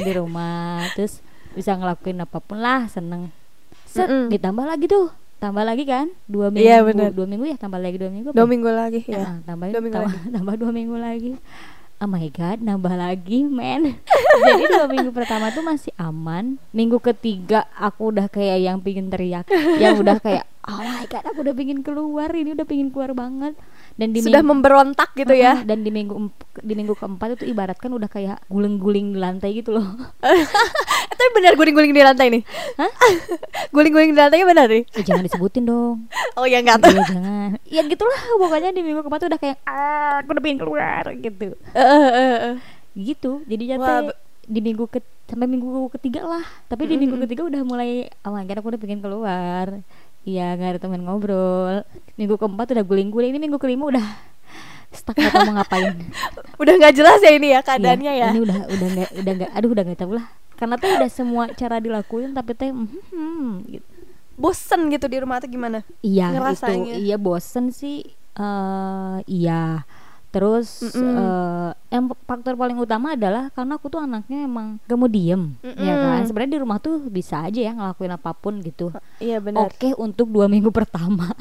di 0.00 0.12
rumah. 0.12 0.86
Terus 0.94 1.18
bisa 1.52 1.74
ngelakuin 1.74 2.16
apa 2.18 2.38
pun 2.38 2.58
lah 2.58 2.86
seneng. 2.86 3.28
Set, 3.84 4.06
Mm-mm. 4.06 4.30
ditambah 4.30 4.64
lagi 4.64 4.86
tuh. 4.86 5.10
Tambah 5.36 5.60
lagi 5.60 5.82
kan? 5.82 6.06
Dua 6.24 6.48
minggu. 6.48 6.62
Iya, 6.62 6.80
bener. 6.80 7.10
dua 7.10 7.26
minggu 7.26 7.44
ya? 7.44 7.58
Tambah 7.58 7.76
lagi 7.76 7.98
dua 7.98 8.08
minggu 8.08 8.30
apa? 8.30 8.36
Dua 8.38 8.46
minggu 8.46 8.70
lagi 8.70 9.00
ya. 9.04 9.18
Ah, 9.18 9.36
tambahin 9.42 9.74
Dua 9.74 9.82
minggu 9.82 9.96
tambah, 9.98 10.14
lagi. 10.14 10.30
tambah 10.38 10.54
dua 10.56 10.70
minggu 10.70 10.96
lagi. 10.96 11.32
Oh 11.98 12.08
my 12.08 12.26
god, 12.30 12.58
nambah 12.58 12.94
lagi 12.94 13.38
men. 13.44 13.82
Jadi 14.48 14.64
dua 14.64 14.86
minggu 14.86 15.10
pertama 15.10 15.50
tuh 15.50 15.62
masih 15.62 15.90
aman. 15.96 16.62
Minggu 16.70 16.98
ketiga 16.98 17.66
aku 17.72 18.10
udah 18.10 18.26
kayak 18.26 18.58
yang 18.60 18.78
pingin 18.78 19.06
teriak. 19.06 19.46
Yang 19.76 20.00
udah 20.00 20.16
kayak 20.18 20.46
Oh 20.70 20.78
my 20.78 21.06
god, 21.06 21.26
aku 21.26 21.42
udah 21.42 21.52
pingin 21.52 21.82
keluar. 21.82 22.30
Ini 22.30 22.54
udah 22.54 22.62
pingin 22.62 22.88
keluar 22.88 23.10
banget 23.12 23.58
Dan 23.96 24.16
di 24.16 24.20
Sudah 24.24 24.40
minggu, 24.40 24.52
memberontak 24.56 25.10
gitu 25.14 25.34
ya. 25.36 25.60
Dan 25.62 25.84
di 25.84 25.90
minggu 25.92 26.16
di 26.60 26.74
minggu 26.76 26.92
keempat 26.96 27.40
itu 27.40 27.44
ibaratkan 27.48 27.92
udah 27.92 28.08
kayak 28.08 28.44
guling-guling 28.52 29.16
di 29.16 29.18
lantai 29.20 29.56
gitu 29.56 29.72
loh 29.72 29.86
Tapi 31.12 31.28
benar 31.32 31.56
guling-guling 31.56 31.92
di 31.96 32.02
lantai 32.02 32.26
nih. 32.28 32.42
Hah? 32.76 32.92
guling-guling 33.74 34.12
di 34.12 34.18
lantainya 34.18 34.46
benar 34.48 34.66
nih. 34.68 34.84
Eh, 34.96 35.04
Jangan 35.04 35.24
disebutin 35.24 35.64
dong 35.64 36.08
Oh 36.38 36.44
ya 36.44 36.60
enggak 36.60 36.82
tuh. 36.82 36.92
Iya 36.92 37.02
jangan 37.08 37.50
Ya 37.68 37.82
gitulah 37.88 38.20
pokoknya 38.36 38.70
di 38.72 38.82
minggu 38.84 39.00
keempat 39.04 39.28
udah 39.28 39.40
kayak 39.40 39.56
ah, 39.64 40.20
Aku 40.20 40.32
udah 40.36 40.42
pingin 40.44 40.60
keluar 40.60 41.04
gitu 41.12 41.56
gitu 42.92 43.40
jadi 43.48 43.80
be- 43.80 44.16
di 44.44 44.60
minggu 44.60 44.84
ke 44.90 45.00
sampai 45.24 45.48
minggu 45.48 45.88
ketiga 45.96 46.28
lah 46.28 46.44
tapi 46.68 46.84
di 46.84 47.00
minggu 47.00 47.16
ketiga 47.24 47.48
udah 47.48 47.62
mulai 47.64 48.04
oh 48.26 48.36
my 48.36 48.44
god 48.44 48.60
aku 48.60 48.68
udah 48.68 48.80
pengen 48.82 49.00
keluar 49.00 49.80
iya 50.22 50.54
nggak 50.54 50.70
ada 50.76 50.80
teman 50.80 51.02
ngobrol 51.02 51.82
minggu 52.14 52.34
keempat 52.36 52.66
udah 52.72 52.84
guling-guling 52.84 53.34
ini 53.34 53.40
minggu 53.42 53.58
kelima 53.58 53.90
udah 53.90 54.06
stuck 54.92 55.16
nggak 55.16 55.32
tahu 55.32 55.48
mau 55.48 55.54
ngapain 55.58 55.94
Udah 56.62 56.74
nggak 56.78 56.94
jelas 56.94 57.18
ya 57.24 57.32
ini 57.32 57.48
ya 57.56 57.60
keadaannya 57.64 58.12
Iya, 58.12 58.22
ya. 58.22 58.28
ini 58.30 58.40
udah 58.44 58.58
udah 58.68 58.88
nggak 58.92 59.10
udah 59.18 59.32
nggak 59.40 59.50
aduh 59.56 59.70
udah 59.72 59.84
nggak 59.88 60.00
tahu 60.04 60.12
lah 60.20 60.26
karena 60.54 60.74
tuh 60.78 60.90
udah 60.94 61.10
semua 61.10 61.44
cara 61.58 61.82
dilakuin 61.82 62.30
tapi 62.36 62.54
teh 62.54 62.70
hmm, 62.70 62.86
hmm, 63.10 63.48
gitu. 63.66 63.86
Bosen 64.32 64.88
gitu 64.88 65.06
di 65.10 65.18
rumah 65.20 65.42
atau 65.42 65.50
gimana? 65.50 65.82
iya 66.00 66.30
Ngerasanya. 66.30 66.96
itu 66.96 67.04
iya 67.04 67.16
bosen 67.18 67.68
sih 67.68 68.04
eh 68.32 69.16
iya 69.26 69.82
terus 70.32 70.80
Mm-mm. 70.80 71.12
eh, 71.12 71.70
yang 71.92 72.08
faktor 72.24 72.56
paling 72.56 72.74
utama 72.74 73.12
adalah 73.12 73.52
karena 73.52 73.76
aku 73.76 73.86
tuh 73.86 74.00
anaknya 74.00 74.48
emang 74.48 74.80
gak 74.82 74.96
mau 74.96 75.04
diem 75.06 75.60
ya 75.60 75.92
Mm-mm. 75.92 76.02
kan 76.08 76.20
sebenarnya 76.24 76.52
di 76.56 76.60
rumah 76.60 76.78
tuh 76.80 77.04
bisa 77.06 77.44
aja 77.44 77.60
ya 77.60 77.72
ngelakuin 77.72 78.16
apa 78.16 78.32
pun 78.32 78.58
gitu 78.58 78.96
Iya 79.20 79.38
benar. 79.38 79.68
oke 79.68 79.92
untuk 79.94 80.32
dua 80.32 80.48
minggu 80.48 80.72
pertama 80.78 81.36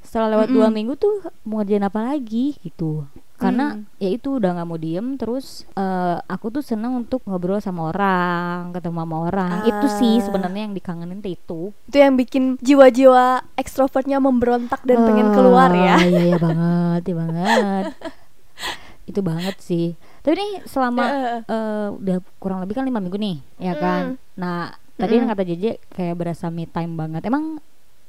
setelah 0.00 0.32
lewat 0.32 0.48
dua 0.48 0.66
Mm-mm. 0.66 0.74
minggu 0.74 0.94
tuh 0.96 1.14
mau 1.44 1.60
ngerjain 1.60 1.84
apa 1.84 2.00
lagi 2.08 2.56
gitu 2.58 3.04
karena 3.36 3.76
Hmm. 3.76 3.84
ya 3.96 4.08
itu 4.08 4.36
udah 4.36 4.50
nggak 4.50 4.64
mau 4.64 4.76
diem 4.76 5.06
terus 5.14 5.46
eh, 5.70 6.16
aku 6.22 6.48
tuh 6.50 6.62
seneng 6.62 6.96
untuk 6.96 7.20
ngobrol 7.22 7.58
sama 7.58 7.90
orang 7.90 8.72
ketemu 8.72 8.98
sama 8.98 9.16
orang 9.22 9.56
itu 9.64 9.86
sih 9.94 10.14
Ah. 10.16 10.22
sebenarnya 10.22 10.62
yang 10.62 10.72
dikangenin 10.72 11.20
tuh 11.20 11.30
itu 11.30 11.60
Itu 11.84 11.96
yang 11.96 12.14
bikin 12.14 12.56
jiwa-jiwa 12.58 13.24
ekstrovertnya 13.54 14.16
memberontak 14.18 14.80
dan 14.82 15.04
pengen 15.04 15.30
keluar 15.30 15.68
ya. 15.70 15.94
Ah, 15.94 16.02
iya 16.02 16.22
iya 16.26 16.38
banget 16.38 17.02
iya 17.04 17.14
banget 17.14 17.84
itu 19.10 19.20
banget 19.20 19.56
sih 19.58 19.86
tapi 20.20 20.34
nih 20.34 20.52
selama 20.64 21.04
Heeh. 21.04 21.40
eh, 21.46 21.88
udah 21.94 22.16
kurang 22.36 22.58
lebih 22.58 22.74
kan 22.74 22.82
lima 22.82 22.98
minggu 22.98 23.14
nih 23.14 23.36
ya 23.60 23.74
kan 23.74 24.16
nah 24.34 24.70
tadi 24.94 25.12
yang 25.14 25.28
kata 25.28 25.44
JJ 25.44 25.64
kayak 25.88 26.16
berasa 26.16 26.48
me 26.48 26.64
time 26.64 26.96
banget 26.96 27.22
emang 27.22 27.60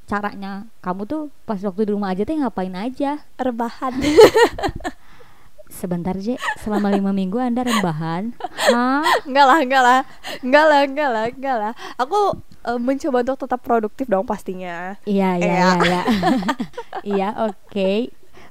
caranya 0.04 0.66
kamu 0.80 1.04
tuh 1.04 1.22
pas 1.44 1.60
waktu 1.60 1.84
di 1.84 1.92
rumah 1.92 2.10
aja 2.10 2.24
tuh 2.24 2.34
ngapain 2.34 2.72
aja 2.74 3.28
Rebahan. 3.36 3.92
sebentar 5.78 6.12
J 6.14 6.36
selama 6.58 6.90
lima 6.90 7.12
minggu 7.12 7.38
anda 7.38 7.62
rebahan 7.62 8.34
Hah? 8.68 9.06
enggak 9.24 9.46
lah, 9.46 9.60
enggak 9.60 9.82
lah. 9.82 10.00
Enggak 10.42 10.66
lah, 10.66 10.80
enggak 10.82 11.10
lah, 11.10 11.26
enggak 11.30 11.56
lah. 11.58 11.72
Aku 11.96 12.20
eh, 12.64 12.76
mencoba 12.78 13.22
untuk 13.22 13.38
tetap 13.40 13.62
produktif 13.62 14.06
dong 14.06 14.26
pastinya. 14.26 14.98
Iya 15.04 15.30
iya 15.36 15.46
Iya. 15.46 15.54
iya 15.56 15.72
iya. 15.78 16.02
Iya 17.08 17.28
oke. 17.46 17.92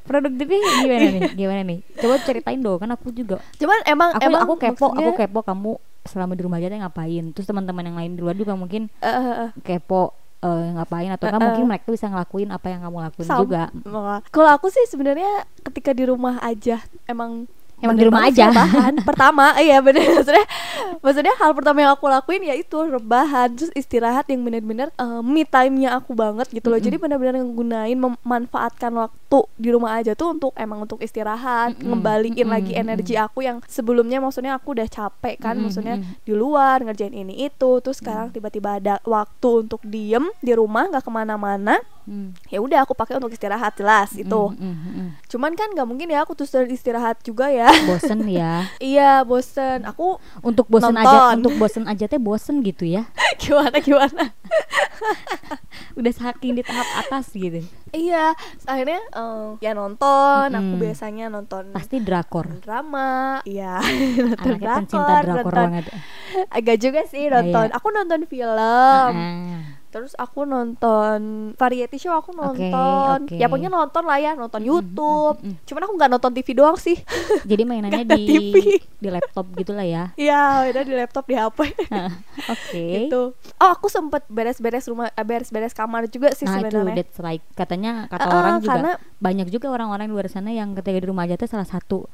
Produktifnya 0.03 0.59
gimana 0.79 1.07
nih? 1.11 1.23
Gimana 1.35 1.61
nih? 1.63 1.79
Coba 1.97 2.15
ceritain 2.21 2.57
dong 2.57 2.79
kan 2.79 2.89
aku 2.89 3.11
juga. 3.11 3.43
Cuman 3.57 3.83
emang 3.85 4.15
Aku 4.15 4.23
emang 4.23 4.41
aku 4.41 4.55
kepo, 4.57 4.87
aku 4.87 5.03
maksudnya, 5.03 5.19
kepo 5.19 5.41
kamu 5.43 5.71
selama 6.07 6.33
di 6.33 6.43
rumah 6.43 6.57
aja 6.57 6.71
ngapain. 6.71 7.25
Terus 7.35 7.45
teman-teman 7.45 7.83
yang 7.85 7.97
lain 7.97 8.13
di 8.15 8.23
luar 8.23 8.33
juga 8.33 8.55
mungkin 8.55 8.87
eh, 8.97 9.11
eh, 9.11 9.37
eh, 9.45 9.51
kepo 9.61 10.15
eh, 10.39 10.67
ngapain 10.73 11.11
atau 11.11 11.27
kan 11.27 11.35
Eh, 11.35 11.43
eh. 11.43 11.47
mungkin 11.51 11.65
mereka 11.67 11.91
bisa 11.91 12.07
ngelakuin 12.07 12.49
apa 12.49 12.67
yang 12.69 12.81
kamu 12.81 12.97
lakuin 13.03 13.27
Sama. 13.27 13.41
juga. 13.43 13.63
Kalau 14.31 14.51
aku 14.53 14.71
sih 14.71 14.87
sebenarnya 14.87 15.43
ketika 15.77 15.93
di 15.93 16.09
rumah 16.09 16.41
aja 16.41 16.81
emang 17.05 17.45
Emang 17.77 17.93
di 17.93 18.09
rumah 18.09 18.25
aja. 18.25 18.49
rebahan. 18.49 18.97
pertama 19.13 19.53
iya 19.61 19.85
bener 19.85 20.01
maksudnya 20.17 20.49
maksudnya 21.05 21.35
hal 21.37 21.53
pertama 21.53 21.85
yang 21.85 21.93
aku 21.93 22.09
lakuin 22.09 22.41
ya 22.41 22.57
itu 22.57 22.73
rebahan 22.73 23.53
terus 23.53 23.69
istirahat 23.77 24.25
yang 24.33 24.41
bener-bener 24.41 24.89
eh, 24.91 25.21
me 25.21 25.45
time-nya 25.45 25.93
aku 25.93 26.17
banget 26.17 26.49
gitu 26.49 26.73
loh 26.73 26.81
Mm-mm. 26.81 26.89
jadi 26.89 26.97
bener-bener 26.97 27.37
ngegunain 27.37 27.93
memanfaatkan 28.01 28.97
waktu 28.97 29.39
di 29.61 29.69
rumah 29.69 29.93
aja 29.93 30.17
tuh 30.17 30.33
untuk 30.33 30.57
emang 30.57 30.89
untuk 30.89 31.05
istirahat 31.05 31.77
Mm-mm. 31.77 31.93
ngembaliin 31.93 32.49
lagi 32.49 32.73
Mm-mm. 32.73 32.81
energi 32.81 33.13
aku 33.13 33.45
yang 33.45 33.61
sebelumnya 33.69 34.25
maksudnya 34.25 34.57
aku 34.57 34.73
udah 34.73 34.89
capek 34.89 35.37
kan 35.37 35.61
Mm-mm. 35.61 35.69
maksudnya 35.69 36.01
Mm-mm. 36.01 36.25
di 36.25 36.33
luar 36.33 36.81
ngerjain 36.81 37.13
ini 37.13 37.45
itu 37.45 37.85
terus 37.85 38.01
sekarang 38.01 38.33
tiba-tiba 38.33 38.81
ada 38.81 39.05
waktu 39.05 39.69
untuk 39.69 39.85
diem 39.85 40.25
di 40.41 40.57
rumah 40.57 40.89
nggak 40.89 41.05
ke 41.05 41.13
mana-mana 41.13 41.77
Hmm. 42.07 42.39
ya 42.47 42.59
udah 42.59 42.81
aku 42.81 42.95
pakai 42.95 43.15
untuk 43.15 43.29
istirahat 43.29 43.75
jelas 43.75 44.15
itu 44.15 44.31
Hmm, 44.47 44.55
hmm, 44.55 44.77
hmm, 44.77 44.93
hmm. 44.95 45.09
cuman 45.27 45.53
kan 45.53 45.69
nggak 45.69 45.85
mungkin 45.85 46.07
ya 46.07 46.23
aku 46.23 46.33
terus 46.33 46.55
istirahat 46.55 47.19
juga 47.21 47.51
ya 47.51 47.67
Bosen 47.83 48.23
ya. 48.25 48.63
iya 48.81 49.21
bosen 49.21 49.83
aku 49.83 50.15
Untuk 50.41 50.67
bosen 50.67 50.95
aja, 50.95 51.03
Nonton. 51.03 51.35
untuk 51.43 51.53
bosen 51.57 51.85
aja 51.85 52.05
teh 52.05 52.17
bosen 52.17 52.63
gitu 52.63 52.87
ya. 52.87 53.11
gimana 53.37 53.77
gimana 53.77 54.31
Udah 55.99 56.13
saking 56.13 56.55
di 56.55 56.63
tahap 56.63 56.87
atas 56.97 57.33
gitu. 57.33 57.61
iya 57.91 58.33
akhirnya 58.63 59.01
eh, 59.01 59.49
ya 59.61 59.73
nonton 59.73 60.47
aku 60.49 60.63
Mm-mm. 60.69 60.79
biasanya 60.79 61.27
nonton 61.27 61.73
Pasti 61.73 61.99
drakor. 61.99 62.47
drama 62.61 63.41
iya 63.43 63.83
nonton 63.83 64.47
Anaknya 64.55 64.77
pencinta 64.79 65.15
drakor 65.21 65.43
nonton 65.49 65.69
banget. 65.73 65.85
agak 66.51 66.77
juga 66.79 67.01
sih 67.05 67.27
Ah, 67.27 67.41
nonton 67.41 67.67
iya. 67.67 67.75
aku 67.75 67.87
nonton 67.91 68.21
film 68.25 68.55
Ah. 68.57 69.75
Terus 69.97 70.13
aku 70.21 70.45
nonton 70.45 71.51
variety 71.57 71.97
show 71.97 72.13
aku 72.13 72.37
nonton 72.37 73.25
oke. 73.25 73.33
ya 73.33 73.49
pokoknya 73.49 73.73
nonton 73.73 74.05
lah 74.05 74.21
ya 74.21 74.37
nonton 74.37 74.61
YouTube 74.61 75.41
mm, 75.41 75.49
mm. 75.49 75.57
cuman 75.65 75.83
aku 75.89 75.93
nggak 75.97 76.11
nonton 76.13 76.33
TV 76.37 76.49
doang 76.53 76.77
sih 76.77 77.01
Jadi 77.51 77.63
mainannya 77.63 78.05
di 78.05 78.27
TV. 78.27 78.55
di 78.99 79.09
laptop 79.09 79.47
gitu 79.55 79.73
lah 79.73 79.87
ya. 79.87 80.05
Iya, 80.19 80.73
udah 80.73 80.83
di 80.83 80.95
laptop 80.95 81.25
di 81.31 81.35
HP 81.39 81.59
Oke. 82.53 82.85
gitu. 83.07 83.23
Oh, 83.63 83.71
aku 83.71 83.87
sempet 83.87 84.27
beres-beres 84.27 84.91
rumah, 84.91 85.09
eh, 85.15 85.27
beres-beres 85.27 85.73
kamar 85.73 86.11
juga 86.11 86.35
sih 86.35 86.45
Nah 86.45 86.61
itu 86.61 86.75
sebenarnya. 86.75 87.07
that's 87.07 87.19
like 87.23 87.45
katanya 87.55 88.11
kata 88.11 88.27
ah, 88.27 88.35
orang 88.35 88.55
juga 88.61 88.71
karena- 88.73 88.99
banyak 89.23 89.49
juga 89.49 89.67
orang-orang 89.73 90.11
di 90.11 90.13
luar 90.13 90.29
sana 90.29 90.51
yang 90.53 90.75
ketika 90.75 90.99
di 90.99 91.07
rumah 91.09 91.25
aja 91.25 91.39
tuh 91.39 91.49
salah 91.49 91.69
satu 91.69 92.05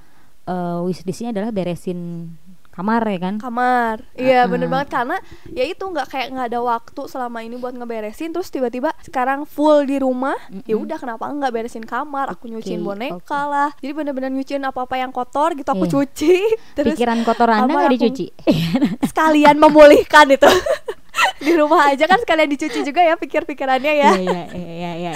uh, 0.46 0.80
wishlistnya 0.86 1.32
adalah 1.32 1.50
beresin 1.54 2.32
kamar 2.72 3.04
ya 3.04 3.18
kan 3.20 3.34
kamar 3.36 3.96
iya 4.14 4.44
bener 4.44 4.64
Ah. 4.64 4.72
banget 4.72 4.88
karena 4.90 5.16
ya 5.50 5.64
itu 5.66 5.84
nggak 5.84 6.08
kayak 6.08 6.28
nggak 6.30 6.46
ada 6.48 6.60
waktu 6.62 7.02
selama 7.04 7.38
ini 7.40 7.54
buat 7.54 7.72
ngeberesin 7.72 8.32
terus 8.32 8.48
tiba-tiba 8.48 8.96
sekarang 9.00 9.44
full 9.44 9.84
di 9.84 9.96
rumah 9.96 10.32
ya 10.62 10.72
Mm-mm. 10.72 10.82
udah 10.82 10.96
kenapa 10.96 11.28
nggak 11.28 11.52
beresin 11.52 11.84
kamar 11.84 12.28
aku 12.28 12.48
Oke, 12.48 12.52
nyuciin 12.54 12.80
boneka 12.80 13.20
oke. 13.20 13.52
lah 13.52 13.70
jadi 13.76 13.92
bener-bener 13.92 14.30
nyuciin 14.30 14.62
apa-apa 14.62 14.96
yang 14.96 15.10
kotor 15.10 15.52
gitu 15.52 15.68
aku 15.68 15.84
Iya. 15.84 15.92
cuci 15.92 16.34
terus 16.76 16.96
pikiran 16.96 17.20
kotor 17.22 17.46
anda 17.46 17.68
nggak 17.68 17.92
dicuci 17.92 18.26
sekalian 19.10 19.56
memulihkan 19.56 20.26
itu 20.30 20.48
di 21.38 21.52
rumah 21.52 21.90
aja 21.90 22.04
kan 22.04 22.16
sekalian 22.18 22.48
dicuci 22.48 22.80
juga 22.82 23.00
ya 23.00 23.14
pikir-pikirannya 23.14 23.92
ya. 23.94 24.10
Iya 24.16 24.42
iya 24.48 24.62
iya 24.72 24.92
iya 24.96 25.12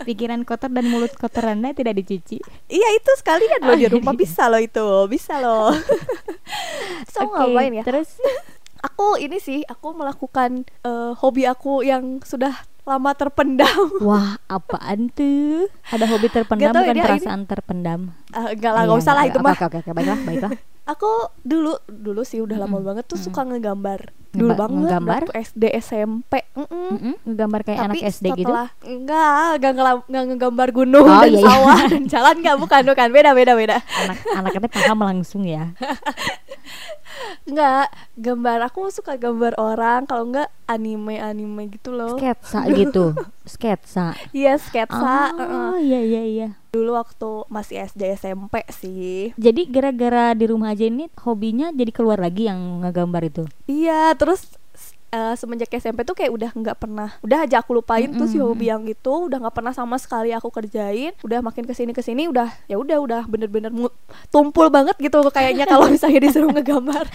pikiran 0.00 0.42
kotor 0.42 0.68
dan 0.68 0.86
mulut 0.86 1.12
kotor 1.12 1.44
anda 1.46 1.70
tidak 1.70 1.96
dicuci. 1.96 2.40
Iya 2.66 2.88
itu 2.94 3.10
sekalian 3.14 3.60
loh 3.60 3.76
di 3.76 3.86
rumah 3.86 4.14
bisa 4.14 4.48
loh 4.48 4.58
itu 4.58 4.84
bisa 5.06 5.38
loh. 5.38 5.72
So 7.08 7.24
Oke, 7.24 7.36
ngapain 7.36 7.72
ya. 7.72 7.82
terus? 7.84 8.18
Aku 8.82 9.16
ini 9.16 9.38
sih 9.38 9.64
aku 9.64 9.92
melakukan 9.92 10.62
eh, 10.82 11.12
hobi 11.16 11.44
aku 11.44 11.80
yang 11.80 12.20
sudah 12.20 12.52
lama 12.84 13.16
terpendam. 13.16 13.88
Wah 14.04 14.36
apaan 14.44 15.08
tuh? 15.08 15.72
Ada 15.88 16.04
hobi 16.04 16.28
terpendam 16.28 16.72
bukan 16.72 16.96
perasaan 16.96 17.42
terpendam? 17.44 18.00
Ah, 18.30 18.52
enggak 18.52 18.72
lah 18.72 18.84
Iya, 18.84 18.88
nggak 18.90 19.00
usah 19.00 19.14
lah. 19.14 19.24
itu 19.24 19.38
mah. 19.40 19.56
Oke 19.56 19.64
oke 19.64 19.78
oke, 19.80 19.90
baiklah 19.92 20.18
baiklah 20.22 20.52
aku 20.84 21.08
dulu 21.40 21.72
dulu 21.84 22.22
sih 22.22 22.38
udah 22.38 22.56
lama 22.58 22.78
banget 22.78 23.04
tuh 23.04 23.16
suka 23.16 23.42
ngegambar. 23.42 24.12
Dulu 24.30 24.50
Ngeba- 24.50 24.60
banget 24.60 24.78
ngegambar? 24.82 25.22
SD 25.32 25.62
SMP 25.78 26.32
Mm-mm. 26.52 26.88
Mm-mm, 26.90 27.14
ngegambar 27.24 27.60
kayak 27.62 27.78
Tapi 27.78 27.88
anak 27.94 28.10
SD 28.10 28.26
gitu? 28.34 28.42
setelah 28.44 28.68
enggak 28.82 29.30
enggak 29.54 29.72
ngela- 29.72 30.04
enggak 30.04 30.24
ngegambar 30.26 30.68
gunung 30.72 31.06
Oh, 31.06 31.22
dan 31.22 31.30
iya, 31.30 31.38
iya. 31.38 31.46
sawah. 31.46 31.78
Dan 31.86 32.02
jalan 32.12 32.34
enggak 32.38 32.56
bukan 32.58 32.82
bukan. 32.84 33.08
Beda 33.10 33.30
beda 33.32 33.52
beda. 33.54 33.76
Anak 33.78 34.16
anaknya 34.28 34.68
paham 34.68 34.98
langsung 35.00 35.42
ya 35.42 35.70
enggak 37.44 37.92
gambar 38.16 38.58
aku 38.70 38.88
suka 38.90 39.20
gambar 39.20 39.56
orang 39.60 40.08
kalau 40.08 40.28
enggak 40.30 40.48
anime 40.64 41.20
anime 41.20 41.68
gitu 41.72 41.92
loh. 41.92 42.16
Sketsa 42.16 42.68
gitu? 42.78 43.14
Sketsa? 43.44 44.16
Iya 44.32 44.56
sketsa 44.56 45.36
oh 45.36 45.40
uh-uh. 45.40 45.72
iya 45.80 46.00
iya 46.00 46.22
iya. 46.24 46.48
Dulu 46.72 46.96
waktu 46.98 47.46
masih 47.52 47.84
SD 47.86 48.18
SMP 48.18 48.64
sih. 48.72 49.30
Jadi 49.38 49.70
gara-gara 49.70 50.34
di 50.34 50.44
rumah 50.50 50.74
aja 50.74 50.88
ini 50.88 51.06
hobinya 51.22 51.70
jadi 51.70 51.92
keluar 51.94 52.18
lagi 52.18 52.50
yang 52.50 52.82
ngegambar 52.82 53.22
itu? 53.30 53.44
Iya, 53.70 54.10
terus 54.18 54.58
eh, 55.14 55.34
semenjak 55.34 55.70
SMP 55.70 56.02
tuh 56.02 56.12
kayak 56.12 56.28
udah 56.28 56.50
nggak 56.52 56.76
pernah, 56.76 57.14
udah 57.20 57.38
aja 57.40 57.56
aku 57.58 57.70
lupain 57.72 58.10
tuh 58.10 58.26
si 58.26 58.36
hobi 58.36 58.66
yang 58.66 58.82
itu, 58.84 58.98
udah 59.24 59.38
nggak 59.38 59.54
pernah 59.54 59.70
sama 59.70 59.94
sekali 59.94 60.30
aku 60.30 60.50
kerjain, 60.50 61.14
udah 61.20 61.38
makin 61.40 61.62
ke 61.62 61.70
sini 61.70 61.90
ke 61.90 62.00
sini 62.00 62.26
udah 62.26 62.50
ya 62.66 62.74
udah 62.74 62.98
udah 62.98 63.22
bener-bener 63.24 63.70
tumpul 64.28 64.66
banget 64.68 64.98
gitu 64.98 65.22
kayaknya 65.28 65.64
kalau 65.64 65.86
misalnya 65.94 66.18
disuruh 66.20 66.50
ngegambar. 66.50 67.06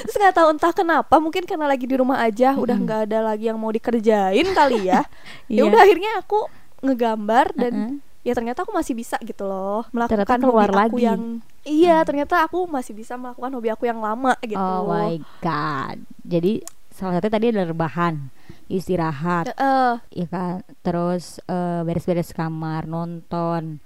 terus 0.00 0.16
nggak 0.16 0.34
tahu 0.34 0.48
entah 0.50 0.72
kenapa, 0.72 1.14
mungkin 1.16 1.44
karena 1.44 1.64
lagi 1.64 1.84
di 1.84 1.94
rumah 1.94 2.18
aja, 2.18 2.52
udah 2.52 2.74
Mm-mm. 2.74 2.84
nggak 2.84 3.00
ada 3.06 3.18
lagi 3.24 3.46
yang 3.46 3.56
mau 3.56 3.70
dikerjain 3.70 4.46
kali 4.50 4.84
ya. 4.84 5.06
ya 5.46 5.60
Iya. 5.60 5.62
udah 5.66 5.80
akhirnya 5.80 6.10
aku 6.18 6.50
ngegambar 6.80 7.46
dan 7.54 7.72
Uh-uh. 7.72 7.94
ya 8.20 8.32
ternyata 8.32 8.64
aku 8.64 8.72
masih 8.72 8.94
bisa 8.94 9.20
gitu 9.20 9.44
loh 9.44 9.84
Ternyata 9.86 10.16
melakukan 10.16 10.40
keluar 10.40 10.68
hobi 10.68 10.80
aku 10.82 10.96
lagi. 10.96 11.04
yang 11.04 11.20
iya 11.62 11.96
ternyata 12.02 12.34
aku 12.40 12.64
masih 12.64 12.92
bisa 12.92 13.14
melakukan 13.14 13.52
hobi 13.52 13.68
aku 13.68 13.84
yang 13.84 14.00
lama 14.00 14.32
gitu 14.40 14.56
oh 14.56 14.88
my 14.88 15.14
god 15.40 16.00
jadi 16.22 16.64
salah 16.90 17.16
satu 17.16 17.28
tadi 17.28 17.48
adalah 17.48 17.70
rebahan 17.70 18.28
istirahat 18.66 19.50
Heeh. 19.50 19.92
ya 20.12 20.26
kan 20.26 20.54
terus 20.80 21.38
eh, 21.42 21.80
beres-beres 21.82 22.30
kamar 22.30 22.84
nonton 22.84 23.78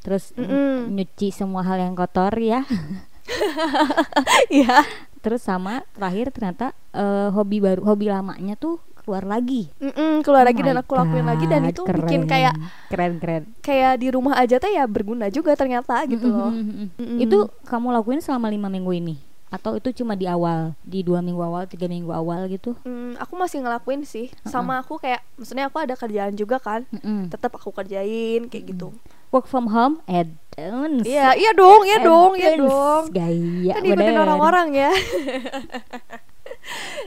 terus 0.00 0.32
Mm-mm. 0.32 0.88
nyuci 0.88 1.28
semua 1.30 1.60
hal 1.62 1.76
yang 1.78 1.92
kotor 1.92 2.32
ya 2.34 2.64
Iya. 4.50 4.82
terus 5.20 5.40
sama 5.40 5.84
terakhir 5.92 6.32
ternyata 6.32 6.66
eh, 6.90 7.28
hobi 7.30 7.60
baru 7.60 7.84
hobi 7.84 8.08
lamanya 8.08 8.56
tuh 8.56 8.80
keluar 8.96 9.24
lagi 9.24 9.68
Mm-mm, 9.76 10.20
keluar 10.20 10.44
Oh 10.44 10.48
lagi 10.48 10.60
dan 10.60 10.76
aku 10.76 10.92
lakuin 10.94 11.24
lagi 11.24 11.44
dan 11.44 11.64
itu 11.64 11.82
keren. 11.82 11.98
bikin 12.00 12.20
kayak 12.24 12.54
keren 12.88 13.16
keren 13.16 13.42
kayak 13.60 13.96
di 13.96 14.08
rumah 14.08 14.36
aja 14.36 14.56
teh 14.56 14.70
ya 14.70 14.84
berguna 14.84 15.28
juga 15.28 15.52
ternyata 15.52 16.00
gitu 16.04 16.24
loh. 16.26 16.48
Mm-mm. 16.48 16.96
Mm-mm. 16.96 17.18
itu 17.18 17.38
kamu 17.64 17.92
lakuin 17.92 18.20
selama 18.20 18.48
lima 18.48 18.68
minggu 18.68 18.92
ini 18.94 19.16
atau 19.50 19.74
itu 19.74 19.90
cuma 19.92 20.14
di 20.14 20.24
awal 20.24 20.78
di 20.86 21.02
dua 21.02 21.18
minggu 21.18 21.42
awal 21.42 21.66
tiga 21.66 21.90
minggu 21.90 22.08
awal 22.08 22.46
gitu 22.46 22.78
Mm, 22.86 23.18
aku 23.18 23.34
masih 23.34 23.60
ngelakuin 23.60 24.06
sih. 24.06 24.30
Sama 24.46 24.78
aku 24.78 24.96
kayak 24.96 25.26
maksudnya 25.34 25.66
aku 25.66 25.82
ada 25.82 25.98
kerjaan 25.98 26.38
juga 26.38 26.62
kan. 26.62 26.86
Mm-mm. 26.94 27.26
Tetap 27.28 27.58
aku 27.58 27.74
kerjain 27.74 28.46
kayak 28.46 28.64
gitu. 28.70 28.94
work 29.30 29.46
from 29.46 29.70
home 29.70 30.02
add-ons 30.10 31.06
Iya, 31.06 31.38
iya 31.38 31.50
dong, 31.54 31.86
iya 31.86 31.98
dong, 32.02 32.34
iya 32.34 32.58
dong. 32.58 33.14
gaya 33.14 33.74
Kan 33.78 33.86
orang-orang 34.18 34.68
ya. 34.74 34.90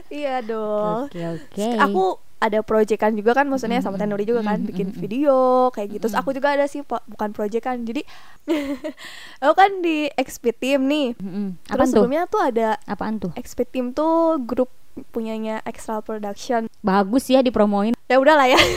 iya 0.08 0.40
dong. 0.40 1.08
oke 1.08 1.20
oke 1.20 1.66
Aku 1.80 2.04
ada 2.44 2.60
proyekan 2.60 3.16
juga 3.16 3.32
kan 3.32 3.48
maksudnya 3.48 3.80
sama 3.80 3.96
Mm-mm. 3.96 4.04
Tenuri 4.04 4.24
juga 4.24 4.44
kan 4.44 4.60
Mm-mm, 4.60 4.68
bikin 4.68 4.86
mm-mm. 4.92 5.00
video 5.00 5.36
kayak 5.72 5.96
gitu. 5.96 6.04
Terus 6.04 6.14
aku 6.14 6.30
juga 6.30 6.52
ada 6.52 6.68
sih 6.68 6.84
bukan 6.84 7.32
proyekan. 7.32 7.88
Jadi 7.88 8.04
aku 9.42 9.54
kan 9.54 9.80
di 9.80 10.12
XP 10.12 10.52
Team 10.52 10.84
nih. 10.84 11.16
Terus 11.64 11.88
tuh? 11.88 12.04
sebelumnya 12.04 12.28
tuh 12.28 12.44
ada 12.44 12.76
Apaan 12.84 13.16
tuh? 13.16 13.32
XP 13.32 13.64
Team 13.66 13.86
tuh 13.90 14.36
grup 14.38 14.68
punyanya 15.10 15.58
Extra 15.64 15.98
Production. 15.98 16.68
Bagus 16.78 17.26
ya 17.26 17.40
dipromoin. 17.40 17.96
Ya 18.06 18.20
udahlah 18.20 18.46
ya. 18.46 18.60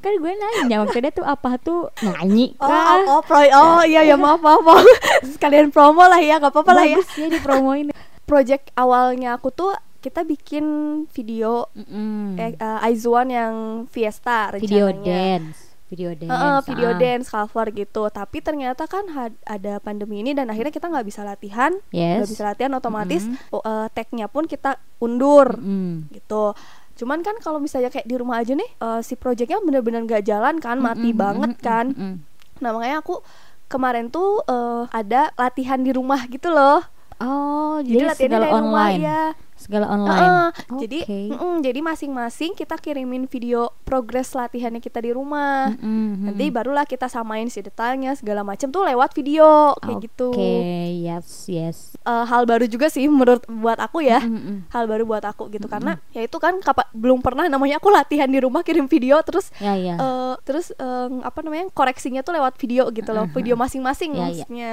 Kan 0.00 0.16
gue 0.16 0.32
nanya 0.32 0.80
maksudnya 0.80 1.12
tuh 1.12 1.22
apa 1.22 1.60
tuh 1.60 1.92
nyanyi 2.00 2.56
Oh, 2.56 2.66
kah? 2.66 3.04
oh, 3.06 3.20
pro, 3.20 3.36
oh 3.44 3.84
iya 3.84 4.00
ya 4.02 4.16
maaf 4.16 4.40
maaf. 4.40 4.64
maaf. 4.64 4.80
Sekalian 5.36 5.68
promo 5.68 6.00
lah 6.02 6.18
ya, 6.18 6.40
nggak 6.40 6.50
apa-apa 6.50 6.72
lah 6.72 6.84
ya. 6.88 6.96
Bagus 6.98 7.10
ya 7.14 7.28
dipromoin. 7.28 7.92
Project 8.24 8.72
awalnya 8.74 9.36
aku 9.36 9.52
tuh 9.52 9.70
kita 10.00 10.20
bikin 10.22 10.64
video 11.06 11.68
Mm-mm. 11.72 12.34
eh, 12.34 12.56
uh, 12.56 12.80
Aizuan 12.80 13.28
yang 13.28 13.54
Fiesta 13.86 14.48
video 14.52 14.88
rencananya. 14.88 15.04
dance, 15.36 15.58
video 15.86 16.10
dance. 16.12 16.32
Heeh, 16.32 16.58
video 16.66 16.88
ah. 16.88 16.96
dance 16.96 17.26
cover 17.28 17.66
gitu. 17.70 18.02
Tapi 18.08 18.38
ternyata 18.40 18.84
kan 18.84 19.04
ada 19.42 19.72
pandemi 19.78 20.18
ini 20.18 20.32
dan 20.32 20.48
akhirnya 20.48 20.70
kita 20.70 20.86
nggak 20.86 21.04
bisa 21.04 21.20
latihan, 21.20 21.76
nggak 21.86 22.24
Yes. 22.24 22.28
bisa 22.28 22.42
latihan 22.44 22.72
otomatis 22.72 23.22
Mm-mm. 23.22 23.52
oh, 23.52 23.60
eh, 23.60 23.86
tag-nya 23.90 24.26
pun 24.26 24.44
kita 24.44 24.74
undur 24.98 25.54
Mm. 25.54 26.08
gitu. 26.10 26.56
Cuman 26.96 27.20
kan 27.20 27.36
kalau 27.38 27.56
misalnya 27.56 27.88
kayak 27.88 28.04
di 28.04 28.14
rumah 28.14 28.38
aja 28.38 28.52
nih, 28.52 28.70
eh, 28.70 29.00
si 29.00 29.14
projectnya 29.14 29.60
bener-bener 29.60 30.00
nggak 30.02 30.22
jalan 30.22 30.56
kan, 30.58 30.76
mati 30.78 31.10
Mm-mm, 31.10 31.20
banget 31.20 31.52
mm-mm, 31.54 31.62
kan. 31.62 31.86
mm-mm. 31.92 32.14
Nah 32.58 32.70
makanya 32.70 33.00
aku 33.00 33.20
kemarin 33.66 34.08
tuh 34.08 34.40
eh, 34.44 34.82
ada 34.90 35.28
latihan 35.34 35.76
di 35.76 35.90
rumah 35.90 36.24
gitu 36.26 36.48
loh. 36.48 36.80
Oh, 37.20 37.76
Jadi 37.80 37.92
jadi, 37.94 38.04
latihannya 38.06 38.16
segala 38.32 38.40
dari 38.42 38.54
rumah 38.54 38.64
online. 38.86 39.00
ya. 39.02 39.22
Segala 39.70 39.86
online. 39.86 40.18
Heeh, 40.18 40.48
Oke. 40.50 40.80
Jadi, 40.82 40.98
mm-mm, 41.30 41.54
jadi 41.62 41.78
masing-masing 41.78 42.58
kita 42.58 42.74
kirimin 42.74 43.30
video 43.30 43.70
progres 43.86 44.34
latihannya 44.34 44.82
kita 44.82 44.98
di 44.98 45.14
rumah. 45.14 45.70
Mm-mm, 45.78 46.26
Nanti 46.26 46.50
mm-mm. 46.50 46.56
barulah 46.58 46.82
kita 46.82 47.06
samain 47.06 47.46
si 47.46 47.62
detailnya 47.62 48.18
segala 48.18 48.42
macam 48.42 48.66
tuh 48.66 48.82
lewat 48.82 49.14
video 49.14 49.78
kayak 49.78 50.10
gitu. 50.10 50.34
Oke, 50.34 50.58
yes, 51.06 51.46
yes. 51.46 51.78
Eh, 52.02 52.24
hal 52.26 52.50
baru 52.50 52.66
juga 52.66 52.90
sih 52.90 53.06
menurut 53.06 53.46
buat 53.46 53.78
aku 53.78 54.02
ya. 54.02 54.18
Mm-mm. 54.18 54.66
Hal 54.74 54.90
baru 54.90 55.06
buat 55.06 55.22
aku 55.22 55.46
gitu 55.54 55.70
karena 55.70 56.02
ya 56.10 56.26
itu 56.26 56.34
kan 56.42 56.58
kapa, 56.58 56.90
belum 56.90 57.22
pernah 57.22 57.46
namanya 57.46 57.78
aku 57.78 57.94
latihan 57.94 58.26
di 58.26 58.42
rumah 58.42 58.66
kirim 58.66 58.90
video 58.90 59.22
terus 59.22 59.54
Ya, 59.62 59.78
ya. 59.78 59.94
eh, 59.94 60.34
terus 60.42 60.74
eh, 60.74 61.08
apa 61.22 61.46
namanya 61.46 61.70
koreksinya 61.70 62.26
tuh 62.26 62.34
lewat 62.34 62.58
video 62.58 62.90
gitu 62.90 63.14
loh. 63.14 63.30
Video 63.30 63.54
masing-masing 63.54 64.18
Ya, 64.18 64.18
ya. 64.18 64.22
maksudnya. 64.26 64.72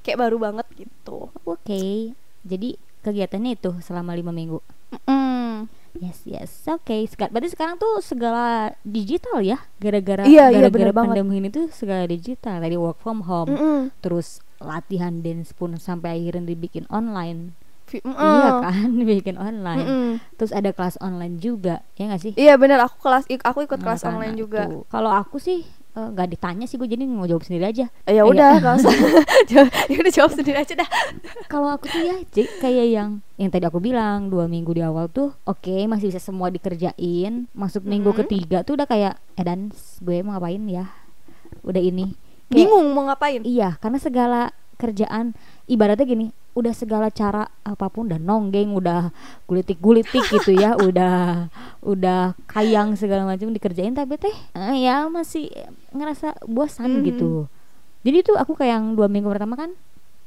Kayak 0.00 0.24
baru 0.24 0.40
banget 0.40 0.66
gitu. 0.72 1.28
Oke. 1.44 2.16
Jadi 2.48 2.80
kegiatannya 3.08 3.52
itu 3.54 3.72
selama 3.80 4.12
lima 4.12 4.30
minggu. 4.30 4.60
Mm. 5.04 5.66
Yes, 5.98 6.22
yes. 6.24 6.50
Oke. 6.66 7.02
Seka- 7.04 7.28
Berarti 7.28 7.50
sekarang 7.50 7.74
tuh 7.74 7.98
segala 7.98 8.70
digital 8.82 9.40
ya, 9.40 9.58
gara-gara 9.76 10.22
Iya, 10.22 10.48
iya, 10.48 10.62
gara-gara 10.62 10.92
banget. 10.92 11.10
pandemi 11.16 11.34
ini 11.36 11.48
tuh 11.48 11.66
segala 11.70 12.04
digital. 12.04 12.60
Tadi 12.60 12.76
work 12.76 12.98
from 12.98 13.24
home, 13.24 13.50
Mm-mm. 13.50 13.80
terus 13.98 14.38
latihan 14.58 15.18
dance 15.18 15.50
pun 15.50 15.74
sampai 15.76 16.16
akhirnya 16.16 16.46
dibikin 16.46 16.86
online. 16.88 17.56
Mm-mm. 17.88 18.14
Iya 18.14 18.50
kan, 18.60 18.86
dibikin 19.00 19.36
online. 19.36 19.80
Mm-mm. 19.80 20.10
Terus 20.36 20.52
ada 20.52 20.70
kelas 20.70 21.00
online 21.00 21.40
juga, 21.40 21.80
ya 21.94 22.06
nggak 22.06 22.20
sih? 22.20 22.32
Iya 22.36 22.54
bener 22.54 22.78
aku 22.78 23.00
kelas 23.00 23.24
aku 23.26 23.64
ikut 23.64 23.80
Nah, 23.80 23.84
kelas 23.90 24.02
online 24.04 24.36
juga. 24.36 24.68
Kalau 24.86 25.10
aku 25.10 25.40
sih 25.40 25.64
eh, 25.90 26.08
nggak 26.08 26.28
ditanya 26.30 26.64
sih 26.64 26.74
gue 26.74 26.86
jadi 26.86 27.04
mau 27.04 27.24
jawab 27.24 27.42
sendiri 27.42 27.64
aja. 27.66 27.86
Eh, 28.04 28.12
Ya 28.12 28.22
Kayak- 28.22 28.28
udah. 28.28 28.52
Jawab- 29.50 29.72
ya 29.86 29.96
udah 29.96 30.12
jawab 30.12 30.30
sendiri 30.32 30.58
aja 30.58 30.74
dah. 30.74 30.88
Kalau 31.46 31.68
aku 31.70 31.86
tuh 31.86 32.00
ya 32.00 32.16
kayak 32.58 32.86
yang 32.86 33.10
yang 33.34 33.48
tadi 33.48 33.64
aku 33.64 33.78
bilang 33.78 34.28
dua 34.28 34.44
minggu 34.44 34.70
di 34.70 34.80
awal 34.80 35.06
tuh 35.06 35.32
oke 35.42 35.76
masih 35.86 36.08
bisa 36.08 36.18
semua 36.18 36.48
dikerjain. 36.48 37.46
Masuk 37.50 37.82
minggu 37.82 38.10
Mm-mm. 38.10 38.20
ketiga 38.22 38.60
tuh 38.60 38.74
udah 38.74 38.84
kayak 38.84 39.14
eh 39.34 39.42
dan 39.42 39.70
gue 39.98 40.16
mau 40.20 40.34
ngapain 40.34 40.60
ya? 40.64 40.86
Udah 41.62 41.80
ini. 41.80 42.12
Kayak- 42.46 42.64
Bingung 42.64 42.86
mau 42.90 43.04
ngapain? 43.04 43.42
Iya, 43.42 43.76
karena 43.76 43.98
segala 43.98 44.40
kerjaan 44.74 45.34
ibaratnya 45.66 46.06
gini, 46.06 46.26
udah 46.58 46.72
segala 46.72 47.06
cara 47.08 47.46
apa 47.62 47.86
pun 47.86 48.06
udah 48.06 48.18
nonggeng, 48.18 48.74
udah 48.74 49.14
gulitik-gulitik 49.46 50.26
gitu 50.28 50.52
ya, 50.52 50.74
udah 50.88 51.46
udah 51.80 52.34
kayang 52.46 52.92
segala 52.94 53.22
macam 53.22 53.48
dikerjain 53.48 53.94
tapi 53.94 54.18
teh 54.18 54.34
eh, 54.52 54.76
ya 54.82 55.06
masih 55.06 55.46
ngerasa 55.90 56.42
bosan 56.44 56.98
Mhm. 56.98 57.04
gitu. 57.06 57.30
Jadi 58.02 58.18
tuh 58.24 58.36
aku 58.36 58.54
kayak 58.54 58.74
yang 58.74 58.86
dua 58.92 59.06
minggu 59.06 59.26
pertama 59.26 59.54
kan 59.54 59.70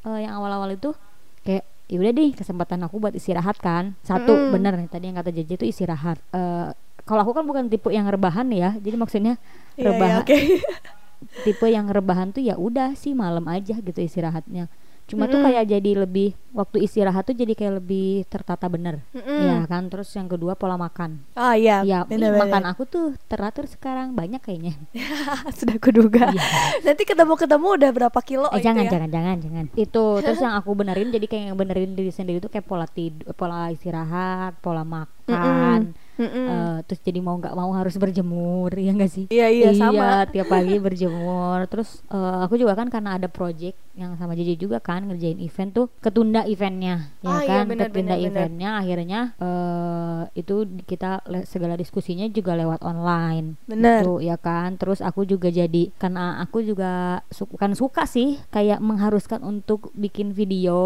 eh, 0.04 0.20
yang 0.24 0.36
awal-awal 0.36 0.70
itu 0.70 0.96
kayak 1.42 1.62
ya 1.86 1.98
udah 1.98 2.12
deh 2.12 2.32
kesempatan 2.32 2.80
aku 2.82 2.98
buat 2.98 3.12
istirahat 3.12 3.60
kan. 3.60 3.94
Satu 4.02 4.32
Mm-mm. 4.32 4.52
bener 4.52 4.74
tadi 4.88 5.08
yang 5.08 5.18
kata 5.18 5.30
Jeje 5.30 5.56
itu 5.56 5.66
istirahat. 5.66 6.16
Eh, 6.32 6.72
kalau 7.02 7.22
aku 7.22 7.34
kan 7.34 7.44
bukan 7.44 7.68
tipe 7.68 7.90
yang 7.90 8.06
rebahan 8.06 8.48
ya, 8.50 8.78
jadi 8.78 8.96
maksudnya 8.96 9.36
Iya, 9.74 9.76
iya, 9.76 9.86
rebahan 9.90 10.22
oke. 10.22 10.38
tipe 11.46 11.68
yang 11.68 11.86
rebahan 11.86 12.30
tuh 12.30 12.42
ya 12.42 12.56
udah 12.56 12.94
sih 12.94 13.14
malam 13.14 13.46
aja 13.46 13.78
gitu 13.78 14.00
istirahatnya 14.00 14.66
cuma 15.12 15.28
tuh 15.28 15.44
Mm-mm. 15.44 15.52
kayak 15.52 15.66
jadi 15.68 15.92
lebih 16.08 16.32
waktu 16.52 16.88
istirahat 16.88 17.28
tuh 17.28 17.36
jadi 17.36 17.52
kayak 17.52 17.84
lebih 17.84 18.24
tertata 18.32 18.72
bener 18.72 19.04
Mm-mm. 19.12 19.44
ya 19.44 19.68
kan 19.68 19.92
terus 19.92 20.08
yang 20.16 20.32
kedua 20.32 20.56
pola 20.56 20.80
makan 20.80 21.20
Ah 21.36 21.60
iya, 21.60 21.84
ya 21.84 22.08
bener, 22.08 22.32
bener. 22.32 22.48
makan 22.48 22.64
aku 22.72 22.88
tuh 22.88 23.06
teratur 23.28 23.68
sekarang 23.68 24.16
banyak 24.16 24.40
kayaknya 24.40 24.80
sudah 25.60 25.76
kuduga. 25.78 26.32
Iya. 26.32 26.44
Nanti 26.88 27.04
ketemu-ketemu 27.04 27.68
udah 27.76 27.90
berapa 27.92 28.20
kilo 28.24 28.48
eh 28.50 28.60
gitu 28.60 28.72
jangan 28.72 28.84
ya? 28.88 28.92
jangan 28.96 29.10
jangan 29.12 29.36
jangan 29.44 29.66
itu 29.76 30.06
terus 30.24 30.40
yang 30.40 30.56
aku 30.56 30.70
benerin 30.72 31.10
jadi 31.12 31.26
kayak 31.28 31.44
yang 31.52 31.58
benerin 31.60 31.92
diri 31.92 32.12
sendiri 32.12 32.40
tuh 32.40 32.48
kayak 32.48 32.64
pola 32.64 32.88
tidur 32.88 33.36
pola 33.36 33.68
istirahat 33.70 34.56
pola 34.60 34.88
makan 34.88 35.92
Mm-mm. 36.20 36.48
eh, 36.48 36.78
terus 36.84 37.00
jadi 37.02 37.20
mau 37.20 37.36
nggak 37.36 37.54
mau 37.54 37.72
harus 37.72 37.96
berjemur 37.96 38.68
ya 38.74 38.92
enggak 38.92 39.12
sih 39.12 39.26
Iya 39.28 39.48
iya 39.48 39.70
sama. 39.72 40.24
tiap 40.34 40.48
pagi 40.48 40.76
berjemur. 40.78 41.64
Terus 41.68 42.04
eh, 42.08 42.38
aku 42.44 42.56
juga 42.56 42.76
kan 42.76 42.88
karena 42.88 43.16
ada 43.16 43.28
project 43.28 43.80
yang 43.92 44.16
sama 44.16 44.34
Jeje 44.34 44.56
juga 44.56 44.80
kan 44.80 45.04
ngerjain 45.04 45.36
event 45.38 45.72
tuh 45.72 45.86
ketunda 46.00 46.48
eventnya, 46.48 47.12
ya 47.20 47.28
Ah, 47.28 47.42
iya, 47.44 47.50
kan? 47.60 47.64
bener, 47.68 47.88
ketunda 47.92 48.16
bener, 48.16 48.24
bener. 48.24 48.32
eventnya 48.32 48.70
akhirnya 48.80 49.20
eh 49.38 50.22
itu 50.34 50.56
kita 50.84 51.20
segala 51.44 51.76
diskusinya 51.76 52.24
juga 52.28 52.56
lewat 52.56 52.82
online. 52.82 53.60
Bener. 53.68 54.04
Gitu, 54.04 54.24
ya 54.24 54.36
kan. 54.36 54.80
Terus 54.80 55.00
aku 55.00 55.24
juga 55.24 55.48
jadi 55.48 55.92
karena 55.96 56.40
aku 56.40 56.62
juga 56.62 57.22
su- 57.30 57.48
bukan 57.48 57.76
suka 57.76 58.04
sih 58.06 58.40
kayak 58.48 58.80
mengharuskan 58.80 59.44
untuk 59.44 59.92
bikin 59.94 60.32
video 60.32 60.80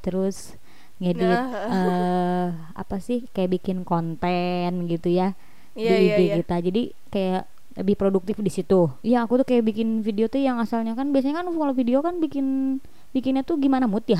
terus 0.00 0.56
ngedit 1.02 1.26
Nah. 1.26 1.46
eh 1.74 2.46
apa 2.74 2.96
sih 3.02 3.26
kayak 3.34 3.60
bikin 3.60 3.82
konten 3.82 4.86
gitu 4.86 5.10
ya 5.10 5.34
Iya 5.74 5.90
di 5.98 6.04
iya 6.06 6.14
IG 6.14 6.20
iya. 6.22 6.34
kita 6.38 6.56
jadi 6.62 6.82
kayak 7.10 7.42
lebih 7.74 7.98
produktif 7.98 8.38
di 8.38 8.46
situ. 8.46 8.86
Iya 9.02 9.26
aku 9.26 9.42
tuh 9.42 9.46
kayak 9.50 9.66
bikin 9.66 9.98
video 10.06 10.30
tuh 10.30 10.38
yang 10.38 10.62
asalnya 10.62 10.94
kan 10.94 11.10
biasanya 11.10 11.42
kan 11.42 11.50
kalau 11.50 11.74
video 11.74 11.98
kan 11.98 12.22
bikin 12.22 12.78
bikinnya 13.10 13.42
tuh 13.42 13.58
gimana 13.58 13.86
mood 13.86 14.02
ya 14.10 14.18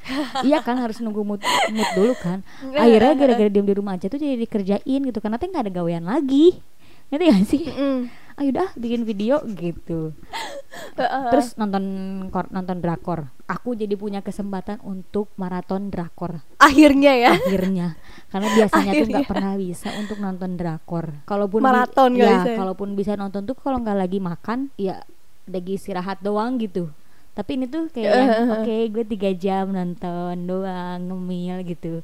iya 0.46 0.62
kan 0.62 0.78
harus 0.78 1.02
nunggu 1.02 1.26
mood 1.26 1.42
mood 1.42 1.90
dulu 1.98 2.14
kan 2.14 2.46
akhirnya 2.78 3.18
gara-gara 3.18 3.50
diem 3.50 3.66
di 3.66 3.74
rumah 3.74 3.98
aja 3.98 4.06
tuh 4.06 4.22
jadi 4.22 4.38
dikerjain 4.38 5.00
gitu 5.02 5.18
karena 5.18 5.34
tuh 5.34 5.50
nggak 5.50 5.64
ada 5.66 5.72
gawean 5.74 6.06
lagi 6.06 6.54
ngerti 7.10 7.24
gak 7.26 7.42
sih 7.42 7.62
Mm-mm. 7.66 7.96
Ayo 8.36 8.50
dah 8.52 8.68
bikin 8.76 9.02
video 9.02 9.40
gitu. 9.48 10.12
Terus 11.32 11.56
nonton 11.56 11.84
kor- 12.28 12.52
nonton 12.52 12.84
drakor. 12.84 13.32
Aku 13.48 13.72
jadi 13.72 13.96
punya 13.96 14.20
kesempatan 14.20 14.76
untuk 14.84 15.32
maraton 15.40 15.88
drakor. 15.88 16.44
Akhirnya 16.60 17.16
ya. 17.16 17.30
akhirnya. 17.36 17.96
Karena 18.28 18.48
biasanya 18.52 18.92
tuh 18.92 19.06
nggak 19.08 19.24
Akhirnya. 19.24 19.30
pernah 19.30 19.52
bisa 19.56 19.88
untuk 19.96 20.18
nonton 20.20 20.50
drakor. 20.60 21.06
Kalaupun 21.24 21.60
bi- 21.60 21.64
Maraton 21.64 22.10
nggak 22.16 22.28
ya 22.28 22.36
bisa 22.44 22.50
kalaupun 22.60 22.88
bisa 22.92 23.12
nonton 23.16 23.42
tuh 23.48 23.56
kalau 23.56 23.80
nggak 23.80 23.98
lagi 23.98 24.18
makan 24.20 24.68
ya 24.76 25.00
lagi 25.48 25.80
istirahat 25.80 26.20
doang 26.20 26.60
gitu. 26.60 26.92
Tapi 27.36 27.60
ini 27.60 27.68
tuh 27.68 27.92
kayak 27.92 28.12
yang, 28.12 28.48
oke 28.60 28.76
gue 28.96 29.04
tiga 29.04 29.30
jam 29.36 29.68
nonton 29.72 30.36
doang 30.44 31.00
ngemil 31.08 31.64
gitu. 31.64 32.00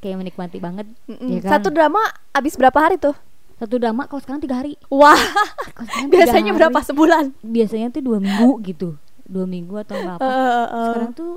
Kayak 0.00 0.16
menikmati 0.24 0.56
banget 0.60 0.88
ya 1.08 1.40
kan? 1.44 1.60
Satu 1.60 1.68
drama 1.68 2.00
abis 2.32 2.56
berapa 2.56 2.76
hari 2.76 2.96
tuh? 2.96 3.12
Satu 3.60 3.76
drama 3.76 4.08
kalau 4.08 4.18
sekarang 4.18 4.40
tiga 4.40 4.56
hari 4.56 4.80
Wah, 4.88 5.20
biasanya 6.12 6.50
hari. 6.50 6.58
berapa 6.58 6.78
sebulan? 6.80 7.24
biasanya 7.40 7.88
tuh 7.90 8.00
dua 8.00 8.18
minggu 8.18 8.50
gitu 8.64 8.96
dua 9.22 9.44
minggu 9.44 9.76
atau 9.78 9.94
berapa 9.94 10.18
eh. 10.18 10.66
sekarang 10.88 11.12
tuh 11.12 11.32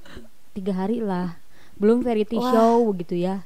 tiga 0.51 0.73
hari 0.73 0.97
lah 0.97 1.35
belum 1.75 1.99
variety 1.99 2.37
Wah. 2.37 2.49
show 2.49 2.79
gitu 2.95 3.13
ya 3.13 3.43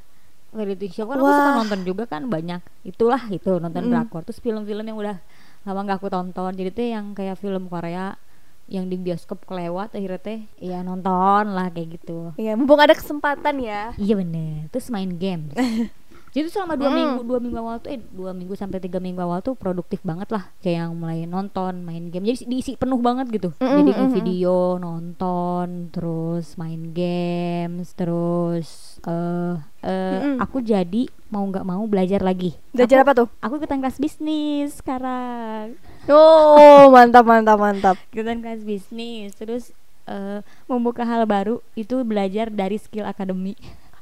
variety 0.49 0.87
show 0.87 1.03
kan 1.05 1.17
aku 1.17 1.27
suka 1.27 1.41
Wah. 1.43 1.57
nonton 1.59 1.79
juga 1.83 2.03
kan 2.05 2.25
banyak 2.25 2.61
itulah 2.83 3.19
itu 3.27 3.57
nonton 3.57 3.83
Mm. 3.83 3.91
drakor 3.91 4.21
terus 4.21 4.37
film-film 4.37 4.83
yang 4.83 4.95
udah 4.95 5.17
lama 5.63 5.79
gak 5.83 5.97
aku 5.97 6.07
tonton 6.07 6.51
jadi 6.53 6.69
tuh 6.69 6.85
yang 6.87 7.05
kayak 7.11 7.35
film 7.35 7.67
Korea 7.67 8.15
yang 8.67 8.85
di 8.85 8.95
bioskop 8.95 9.43
kelewat 9.43 9.91
akhirnya 9.91 10.17
teh 10.17 10.39
ya 10.57 10.79
nonton 10.79 11.49
lah 11.49 11.67
kayak 11.67 11.99
gitu 11.99 12.35
Iya, 12.35 12.53
mumpung 12.53 12.77
ada 12.77 12.91
kesempatan 12.91 13.57
ya. 13.57 13.91
iya 13.95 14.13
bener 14.13 14.67
terus 14.69 14.87
main 14.87 15.09
games 15.09 15.55
Jadi 16.37 16.53
selama 16.53 16.77
dua 16.77 16.93
Mm. 16.93 16.97
minggu, 17.01 17.21
dua 17.25 17.39
minggu 17.41 17.57
awal 17.57 17.81
tuh, 17.81 17.89
eh 17.89 18.01
dua 18.13 18.29
minggu 18.29 18.53
sampai 18.53 18.77
tiga 18.77 19.01
minggu 19.01 19.17
awal 19.17 19.41
tuh 19.41 19.57
produktif 19.57 20.05
banget 20.05 20.29
lah. 20.29 20.53
Kayak 20.61 20.85
yang 20.85 20.93
mulai 20.93 21.25
nonton, 21.25 21.81
main 21.81 22.13
game. 22.13 22.29
Jadi 22.29 22.45
diisi 22.45 22.77
penuh 22.77 23.01
banget 23.01 23.25
gitu. 23.33 23.49
Mm, 23.57 23.73
Jadi 23.81 23.91
mm, 23.97 24.01
mm. 24.05 24.11
video, 24.13 24.55
nonton, 24.77 25.89
terus 25.89 26.53
main 26.53 26.93
games, 26.93 27.89
terus 27.97 29.01
eh 29.09 29.57
eh, 29.81 30.19
Mm-mm. 30.21 30.37
aku 30.37 30.61
jadi 30.61 31.09
mau 31.33 31.41
nggak 31.41 31.65
mau 31.65 31.81
belajar 31.89 32.21
lagi. 32.21 32.53
Belajar 32.69 33.01
aku, 33.01 33.05
apa 33.09 33.13
tuh? 33.17 33.27
Aku 33.41 33.53
ikutan 33.57 33.81
kelas 33.81 33.97
bisnis 33.97 34.77
sekarang. 34.77 35.73
Oh, 36.05 36.93
mantap 36.93 37.25
mantap 37.25 37.57
mantap. 37.57 37.95
Ikutan 38.13 38.45
kelas 38.45 38.61
bisnis, 38.61 39.33
terus 39.33 39.73
eh, 40.05 40.45
membuka 40.69 41.01
hal 41.01 41.25
baru 41.25 41.65
itu 41.73 42.05
belajar 42.05 42.53
dari 42.53 42.77
skill 42.77 43.09
academy. 43.09 43.57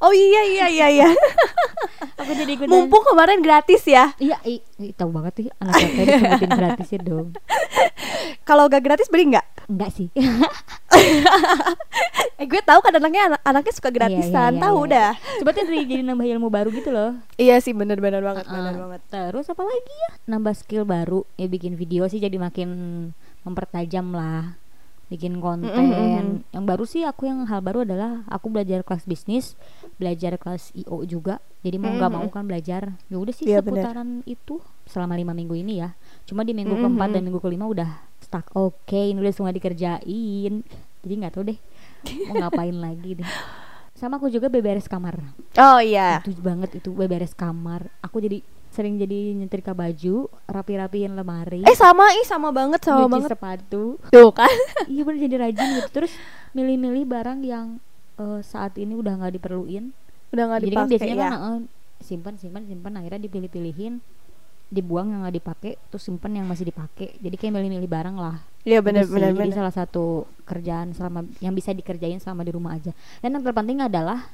Oh 0.05 0.13
iya 0.13 0.41
iya 0.45 0.65
iya 0.69 0.87
iya. 0.93 1.09
Aku 2.21 2.31
jadi 2.31 2.51
ikutan. 2.53 2.69
Mumpung 2.69 3.03
kemarin 3.03 3.41
gratis 3.41 3.81
ya. 3.89 4.13
Iya, 4.21 4.37
i, 4.45 4.61
i, 4.79 4.93
tahu 4.93 5.09
banget 5.11 5.33
sih 5.41 5.47
anak 5.57 5.73
saya 5.81 6.05
disebutin 6.05 6.51
gratisnya 6.53 6.99
dong. 7.01 7.27
Kalau 8.47 8.69
gak 8.69 8.85
gratis 8.85 9.09
beli 9.09 9.33
nggak? 9.33 9.45
Enggak 9.67 9.91
sih. 9.93 10.07
Eh 12.35 12.43
gue 12.51 12.59
tahu 12.59 12.83
kan 12.83 12.91
anaknya 12.91 13.31
anak 13.31 13.41
anaknya 13.47 13.73
suka 13.79 13.87
gratisan, 13.95 14.59
iya, 14.59 14.63
tahu 14.67 14.91
iya. 14.91 14.91
dah. 14.91 15.11
Coba 15.39 15.49
tuh 15.55 15.63
dari 15.71 15.87
jadi 15.87 16.03
nambah 16.03 16.27
ilmu 16.35 16.51
baru 16.51 16.67
gitu 16.75 16.91
loh. 16.91 17.15
Iya 17.39 17.63
sih 17.63 17.71
bener-bener 17.71 18.19
banget, 18.19 18.43
bener 18.51 18.75
Uh, 18.75 18.79
banget. 18.83 19.01
Terus 19.07 19.47
apa 19.47 19.63
lagi 19.63 19.93
ya? 19.95 20.09
Nambah 20.35 20.51
skill 20.51 20.83
baru. 20.83 21.23
Ya 21.39 21.47
bikin 21.47 21.79
video 21.79 22.03
sih 22.11 22.19
jadi 22.19 22.35
makin 22.35 22.69
mempertajam 23.47 24.11
lah. 24.11 24.59
Bikin 25.07 25.39
konten. 25.39 25.71
Mm-mm. 25.71 26.43
Yang 26.51 26.65
baru 26.67 26.83
sih 26.83 27.07
aku 27.07 27.23
yang 27.23 27.47
hal 27.47 27.63
baru 27.63 27.87
adalah 27.87 28.27
aku 28.27 28.51
belajar 28.51 28.83
kelas 28.83 29.07
bisnis, 29.07 29.55
belajar 29.95 30.35
kelas 30.35 30.71
IO 30.73 31.03
juga. 31.03 31.37
Jadi 31.59 31.75
mau 31.75 31.89
nggak 31.89 32.09
mau 32.09 32.21
Mm-mm. 32.21 32.31
kan 32.31 32.43
belajar. 32.43 32.83
Ya 33.05 33.15
udah 33.15 33.31
sih 33.31 33.45
Iya, 33.45 33.59
bener. 33.59 33.81
seputaran 33.81 34.09
itu 34.23 34.59
selama 34.85 35.13
lima 35.13 35.31
minggu 35.31 35.55
ini 35.55 35.79
ya. 35.79 35.95
Cuma 36.23 36.41
di 36.41 36.51
minggu 36.51 36.71
Mm-mm. 36.71 36.83
keempat 36.85 37.09
dan 37.11 37.21
minggu 37.21 37.39
kelima 37.39 37.65
udah 37.65 37.89
stuck. 38.17 38.51
Oke, 38.51 39.07
ini 39.07 39.17
udah 39.17 39.31
semua 39.31 39.49
dikerjain. 39.49 40.53
Jadi 40.99 41.13
nggak 41.15 41.33
tahu 41.33 41.43
deh 41.45 41.59
mau 42.27 42.35
ngapain 42.41 42.73
lagi 42.73 43.11
deh. 43.15 43.29
Sama 43.91 44.17
aku 44.17 44.27
juga 44.27 44.45
beberes 44.45 44.85
kamar 44.85 45.15
Oh 45.55 45.79
iya. 45.79 46.19
itu 46.19 46.35
banget 46.37 46.75
itu 46.75 46.91
beberes 46.91 47.31
kamar 47.31 47.87
aku 47.99 48.19
jadi 48.19 48.43
sering 48.67 48.99
jadi 48.99 49.31
nyetrika 49.33 49.71
baju 49.71 50.27
rapi-rapiin 50.43 51.15
lemari 51.15 51.63
Eh 51.63 51.71
sama 51.73 52.11
ih 52.11 52.27
sama 52.27 52.51
banget 52.51 52.83
sama 52.83 53.07
cuci 53.07 53.11
banget. 53.15 53.29
sepatu 53.31 53.95
Tuh 54.05 54.31
kan. 54.31 54.51
iya 54.85 55.01
bener 55.01 55.23
jadi 55.23 55.35
rajin 55.39 55.67
gitu 55.79 55.89
terus 55.93 56.11
milih-milih 56.51 57.07
barang 57.07 57.39
yang 57.41 57.79
eh, 58.15 58.39
saat 58.41 58.75
ini 58.75 58.93
udah 58.93 59.17
nggak 59.17 59.33
diperluin 59.35 59.91
Udah 60.29 60.43
nggak 60.45 60.59
kan 60.59 60.67
dipakai 60.67 60.91
biasanya 60.91 61.15
ya. 61.15 61.21
kan 61.21 61.33
eh, 61.37 61.59
simpan 61.99 62.35
simpan 62.35 62.63
simpan 62.65 62.93
akhirnya 62.95 63.21
dipilih-pilihin 63.21 64.03
dibuang 64.67 65.07
yang 65.07 65.21
nggak 65.21 65.35
dipakai 65.35 65.71
terus 65.87 66.03
simpan 66.03 66.33
yang 66.33 66.45
masih 66.45 66.65
dipakai 66.65 67.13
jadi 67.15 67.35
kayak 67.35 67.53
milih-milih 67.53 67.85
barang 67.87 68.17
lah 68.17 68.41
Iya 68.61 68.81
bener 68.81 69.05
jadi 69.05 69.29
bener. 69.31 69.53
salah 69.53 69.69
satu 69.69 70.25
kerjaan 70.41 70.89
selama 70.91 71.21
yang 71.37 71.53
bisa 71.53 71.69
dikerjain 71.69 72.17
selama 72.17 72.41
di 72.41 72.51
rumah 72.51 72.73
aja 72.73 72.89
dan 73.21 73.29
yang 73.31 73.45
terpenting 73.45 73.79
adalah 73.79 74.25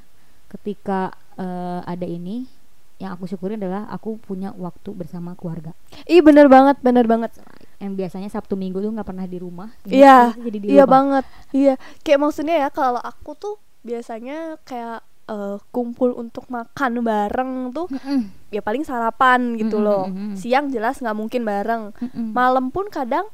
ketika 0.48 1.12
eh, 1.36 1.80
ada 1.84 2.08
ini 2.08 2.48
yang 2.96 3.12
aku 3.12 3.26
syukurin 3.26 3.58
adalah 3.58 3.90
aku 3.90 4.16
punya 4.18 4.54
waktu 4.54 4.94
bersama 4.94 5.34
keluarga 5.34 5.74
Ih 6.06 6.22
bener 6.22 6.46
banget 6.48 6.78
bener 6.80 7.06
banget. 7.06 7.34
yang 7.78 7.98
biasanya 7.98 8.30
sabtu 8.30 8.54
minggu 8.54 8.78
tuh 8.78 8.94
nggak 8.94 9.10
pernah 9.10 9.26
di 9.26 9.36
rumah 9.36 9.74
Iya, 9.84 10.38
Iya 10.38 10.86
banget. 10.86 11.26
Iya. 11.50 11.82
Kayak 12.00 12.20
maksudnya 12.22 12.56
ya 12.56 12.70
kalau 12.70 13.02
aku 13.02 13.34
tuh 13.34 13.56
biasanya 13.82 14.58
kayak 14.64 15.02
eh, 15.30 15.58
kumpul 15.74 16.14
untuk 16.16 16.46
makan 16.50 17.02
bareng 17.02 17.52
tuh 17.74 17.88
Mm-mm, 17.92 18.20
ya 18.54 18.62
paling 18.62 18.84
sarapan 18.86 19.56
gitu 19.58 19.80
Mm-mm, 19.80 19.86
loh. 19.86 20.06
mm-mm. 20.08 20.32
Siang 20.36 20.70
jelas 20.74 21.00
nggak 21.02 21.18
mungkin 21.18 21.42
bareng. 21.48 21.84
mm-mm. 22.02 22.28
Malam 22.36 22.70
pun 22.74 22.88
kadang 22.92 23.28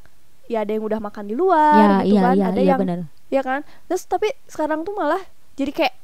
ya 0.47 0.63
ada 0.63 0.71
yang 0.71 0.85
udah 0.87 0.99
makan 1.03 1.27
di 1.27 1.35
ya 1.71 1.83
luar 1.83 1.87
gitu 1.99 2.15
iya 2.15 2.21
kan, 2.23 2.35
iya 2.37 2.45
ada 2.51 2.61
iya 2.63 2.73
yang 2.75 2.79
benar 2.79 2.99
ya 3.27 3.41
kan. 3.43 3.61
Terus 3.91 4.03
tapi 4.07 4.31
sekarang 4.47 4.83
tuh 4.87 4.95
malah 4.95 5.19
jadi 5.59 5.71
kayak 5.75 5.95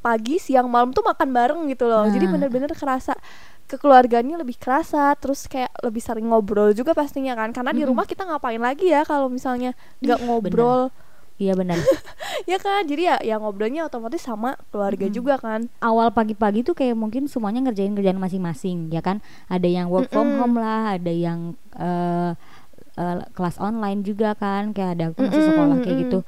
pagi, 0.00 0.36
siang, 0.40 0.68
malam 0.72 0.92
tuh 0.96 1.04
makan 1.04 1.28
bareng 1.32 1.60
gitu 1.72 1.84
loh. 1.88 2.08
Jadi 2.08 2.24
Nah. 2.24 2.32
bener-bener 2.32 2.72
kerasa 2.72 3.16
kekeluargaannya 3.70 4.36
lebih 4.42 4.56
kerasa, 4.58 5.14
terus 5.20 5.46
kayak 5.46 5.70
lebih 5.86 6.02
sering 6.02 6.26
ngobrol 6.28 6.74
juga 6.74 6.92
pastinya 6.96 7.36
kan. 7.38 7.54
Karena 7.54 7.70
di 7.76 7.82
Mm-mm. 7.82 7.88
rumah 7.88 8.04
kita 8.08 8.26
ngapain 8.26 8.58
lagi 8.60 8.90
ya 8.90 9.06
kalau 9.06 9.30
misalnya 9.30 9.76
nggak 10.02 10.20
ngobrol, 10.26 10.90
iya 11.40 11.56
benar 11.56 11.80
ya 12.50 12.60
kan? 12.60 12.84
Jadi 12.84 13.02
ya 13.08 13.16
ya 13.20 13.40
ngobrolnya 13.40 13.88
otomatis 13.88 14.20
sama 14.20 14.60
keluarga 14.68 15.08
Mm-mm. 15.08 15.16
juga 15.16 15.34
kan. 15.40 15.66
awal 15.80 16.12
pagi-pagi 16.12 16.60
tuh 16.62 16.76
kayak 16.76 16.94
mungkin 16.94 17.26
semuanya 17.26 17.64
ngerjain 17.64 17.96
kerjaan 17.96 18.20
masing-masing 18.20 18.92
ya 18.92 19.00
kan 19.00 19.24
ada 19.48 19.64
yang 19.66 19.88
work 19.88 20.12
from 20.12 20.36
Mm-mm. 20.36 20.40
home 20.40 20.56
lah 20.60 21.00
ada 21.00 21.12
yang 21.12 21.56
eh, 21.74 22.30
eh, 22.96 23.16
kelas 23.32 23.56
online 23.58 24.04
juga 24.04 24.36
kan 24.36 24.76
kayak 24.76 24.90
ada 25.00 25.04
aku 25.12 25.24
masih 25.24 25.42
sekolah 25.48 25.76
kayak 25.80 25.96
mm-mm. 25.96 26.04
gitu 26.06 26.18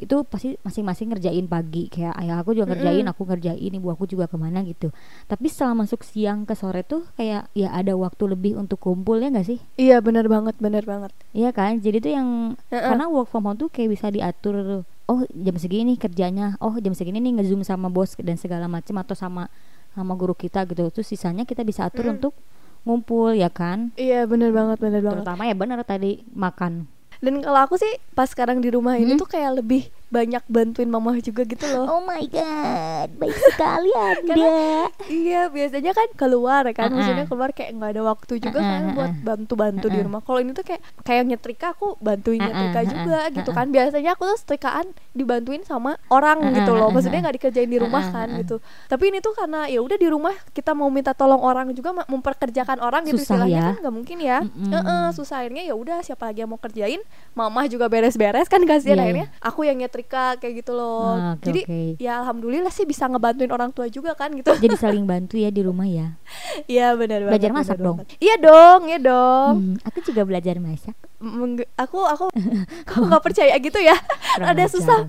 itu 0.00 0.24
pasti 0.24 0.56
masing-masing 0.60 1.12
ngerjain 1.12 1.44
pagi 1.44 1.86
kayak 1.86 2.16
ayah 2.16 2.40
aku 2.40 2.52
juga 2.52 2.72
ngerjain 2.72 3.04
Mm-mm. 3.04 3.12
aku 3.12 3.22
ngerjain 3.24 3.70
ibu 3.70 3.88
aku 3.88 4.04
juga 4.04 4.24
ke 4.24 4.34
mana 4.34 4.64
gitu 4.64 4.88
tapi 5.24 5.46
setelah 5.46 5.76
masuk 5.78 6.00
siang 6.00 6.42
ke 6.42 6.52
sore 6.52 6.80
tuh 6.82 7.04
kayak 7.14 7.52
ya 7.52 7.68
ada 7.70 7.92
waktu 7.94 8.24
lebih 8.26 8.56
untuk 8.56 8.80
kumpul 8.80 9.16
ya 9.16 9.28
nggak 9.28 9.44
sih 9.44 9.60
Iya 9.76 10.00
bener 10.00 10.24
banget, 10.26 10.56
bener 10.56 10.82
banget. 10.82 11.12
Iya 11.30 11.52
kan 11.52 11.78
jadi 11.78 12.00
tuh 12.00 12.10
yang 12.10 12.28
Heeh. 12.68 12.80
karena 12.82 13.06
work 13.06 13.28
from 13.28 13.44
home 13.44 13.56
tuh 13.56 13.68
kayak 13.68 13.92
bisa 13.92 14.08
diatur 14.08 14.82
oh 15.04 15.20
jam 15.30 15.56
segini 15.56 15.94
kerjanya 15.94 16.56
oh 16.58 16.74
jam 16.76 16.90
segini 16.90 17.18
nih 17.18 17.36
ngezoom 17.36 17.60
sama 17.60 17.86
bos 17.86 18.16
dan 18.16 18.34
segala 18.34 18.64
macam 18.66 18.96
atau 18.96 19.12
sama 19.12 19.52
sama 19.90 20.14
guru 20.14 20.32
kita 20.32 20.64
gitu 20.64 20.86
terus 20.88 21.04
sisanya 21.04 21.42
kita 21.42 21.60
bisa 21.60 21.84
atur 21.84 22.06
Mm. 22.06 22.14
untuk 22.16 22.34
ngumpul 22.80 23.34
ya 23.34 23.50
kan 23.50 23.92
Iya 23.94 24.24
bener 24.24 24.50
banget, 24.50 24.78
bener 24.78 25.02
banget. 25.02 25.20
terutama 25.20 25.42
ya 25.44 25.52
benar 25.52 25.82
tadi 25.82 26.24
makan 26.32 26.86
Dan 27.20 27.40
kalau 27.40 27.60
aku 27.60 27.76
sih 27.76 27.92
pas 28.12 28.24
sekarang 28.24 28.58
di 28.58 28.72
rumah 28.72 28.96
ini 28.96 29.12
Hmm? 29.12 29.20
tuh 29.20 29.28
kayak 29.28 29.60
lebih 29.60 29.88
banyak 30.10 30.42
bantuin 30.50 30.90
mama 30.90 31.14
juga 31.22 31.46
gitu 31.46 31.64
loh. 31.70 31.86
oh 31.86 32.02
my 32.02 32.26
god 32.26 33.08
baik 33.14 33.36
sekali 33.54 33.90
anda 34.10 34.90
Iya 35.06 35.46
biasanya 35.48 35.94
kan 35.94 36.08
keluar 36.18 36.66
kan, 36.74 36.90
maksudnya 36.90 37.26
keluar 37.30 37.50
kayak 37.54 37.78
nggak 37.78 37.90
ada 37.94 38.02
waktu 38.02 38.42
juga 38.42 38.58
Uh-uh, 38.60 38.66
kan 38.70 38.82
buat 38.92 39.12
uh-uh. 39.14 39.24
bantu-bantu 39.26 39.86
di 39.88 40.00
rumah. 40.02 40.20
Kalau 40.22 40.38
ini 40.42 40.50
tuh 40.52 40.66
kayak 40.66 40.82
kayak 41.06 41.22
nyetrika 41.30 41.72
aku 41.72 41.94
bantuin 42.02 42.42
nyetrika 42.42 42.80
juga 42.84 43.18
gitu 43.30 43.50
kan. 43.54 43.70
Biasanya 43.70 44.18
aku 44.18 44.22
tuh 44.34 44.38
setrikaan 44.42 44.90
dibantuin 45.14 45.62
sama 45.62 45.94
orang 46.10 46.42
gitu 46.54 46.74
loh, 46.74 46.90
maksudnya 46.90 47.22
nggak 47.22 47.36
dikerjain 47.40 47.70
di 47.70 47.78
rumah 47.78 48.02
kan 48.10 48.28
gitu. 48.42 48.58
Tapi 48.90 49.04
ini 49.14 49.18
tuh 49.22 49.32
karena 49.38 49.70
ya 49.70 49.80
udah 49.80 49.96
di 49.96 50.08
rumah 50.10 50.34
kita 50.50 50.74
mau 50.74 50.90
minta 50.90 51.14
tolong 51.14 51.40
orang 51.40 51.70
juga 51.70 51.94
memperkerjakan 52.10 52.82
orang 52.82 53.06
gitu 53.06 53.22
Susah 53.22 53.46
istilahnya 53.46 53.58
ya. 53.58 53.66
kan 53.70 53.76
nggak 53.86 53.94
mungkin 53.94 54.18
ya. 54.18 54.38
Heeh, 54.44 55.04
susah 55.14 55.36
akhirnya 55.46 55.62
ya 55.64 55.74
udah 55.78 56.02
siapa 56.02 56.26
lagi 56.30 56.42
yang 56.42 56.50
mau 56.50 56.58
kerjain, 56.60 57.00
mama 57.32 57.64
juga 57.70 57.86
beres-beres 57.86 58.50
kan 58.50 58.62
kasihan 58.66 58.98
Iya, 58.98 59.04
akhirnya 59.06 59.26
aku 59.38 59.60
yang 59.68 59.78
nyetrika 59.78 59.99
kayak 60.36 60.54
gitu 60.56 60.72
loh. 60.72 61.12
Ah, 61.12 61.34
oke, 61.34 61.44
Jadi 61.44 61.60
oke. 61.64 61.80
ya 61.98 62.20
alhamdulillah 62.20 62.70
sih 62.70 62.84
bisa 62.84 63.04
ngebantuin 63.04 63.48
orang 63.48 63.70
tua 63.70 63.86
juga 63.86 64.12
kan 64.12 64.30
gitu. 64.32 64.48
jadi 64.56 64.76
saling 64.76 65.04
bantu 65.04 65.36
ya 65.36 65.48
di 65.48 65.60
rumah 65.60 65.84
ya 65.84 66.14
Iya 66.70 66.94
benar 66.94 67.24
banget. 67.24 67.32
Belajar 67.34 67.50
benar 67.50 67.60
masak 67.60 67.78
dong? 67.78 67.96
Iya 68.16 68.34
dong, 68.38 68.80
iya 68.86 68.98
dong. 68.98 69.54
Hmm, 69.56 69.74
aku 69.82 69.98
juga 70.00 70.22
belajar 70.22 70.54
masak 70.56 70.94
Mengge- 71.18 71.68
aku 71.74 72.00
aku 72.00 72.32
aku 72.88 72.98
nggak 73.04 73.24
percaya 73.24 73.54
gitu 73.56 73.76
ya. 73.76 73.96
Ada 74.36 74.64
susah 74.66 75.04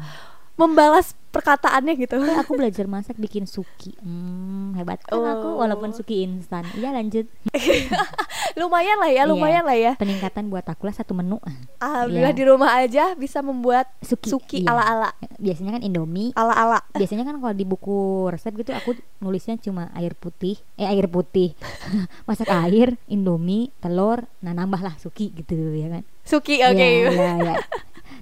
membalas 0.61 1.13
perkataannya 1.31 1.95
gitu. 1.95 2.19
Eh, 2.19 2.35
aku 2.35 2.53
belajar 2.53 2.83
masak 2.85 3.15
bikin 3.15 3.47
suki 3.47 3.95
hmm, 3.97 4.75
hebat 4.75 4.99
kan 5.01 5.15
aku 5.15 5.47
Oh. 5.47 5.63
walaupun 5.63 5.89
suki 5.91 6.21
instan 6.21 6.67
iya 6.75 6.91
lanjut 6.91 7.23
lumayan 8.59 8.99
lah 8.99 9.07
ya, 9.07 9.23
Iya. 9.23 9.31
lumayan 9.31 9.63
lah 9.63 9.73
ya. 9.73 9.93
peningkatan 9.95 10.51
buat 10.51 10.63
aku 10.63 10.83
lah 10.83 10.93
satu 10.93 11.13
menu 11.13 11.39
Alhamdulillah 11.77 12.31
Iya. 12.31 12.37
di 12.37 12.43
rumah 12.43 12.71
aja 12.75 13.03
bisa 13.15 13.39
membuat 13.39 13.87
suki, 14.01 14.27
suki 14.27 14.59
iya. 14.61 14.71
ala-ala. 14.71 15.09
biasanya 15.39 15.79
kan 15.79 15.81
indomie 15.81 16.35
Ala-ala. 16.35 16.83
biasanya 16.91 17.23
kan 17.23 17.39
kalau 17.39 17.53
di 17.53 17.63
buku 17.63 17.99
resep 18.27 18.51
gitu 18.53 18.71
aku 18.71 18.93
nulisnya 19.17 19.55
cuma 19.57 19.87
air 19.93 20.11
putih 20.13 20.59
eh 20.75 20.85
air 20.85 21.07
putih 21.07 21.55
masak 22.27 22.51
air 22.51 22.99
indomie 23.07 23.71
telur 23.79 24.27
nah 24.39 24.51
nambah 24.51 24.81
lah 24.81 24.95
suki 24.97 25.31
gitu 25.33 25.55
ya 25.71 25.87
kan 25.89 26.03
Suki 26.21 26.61
oke. 26.61 26.77
Iya, 26.77 26.87
iya, 27.09 27.31
iya. 27.35 27.55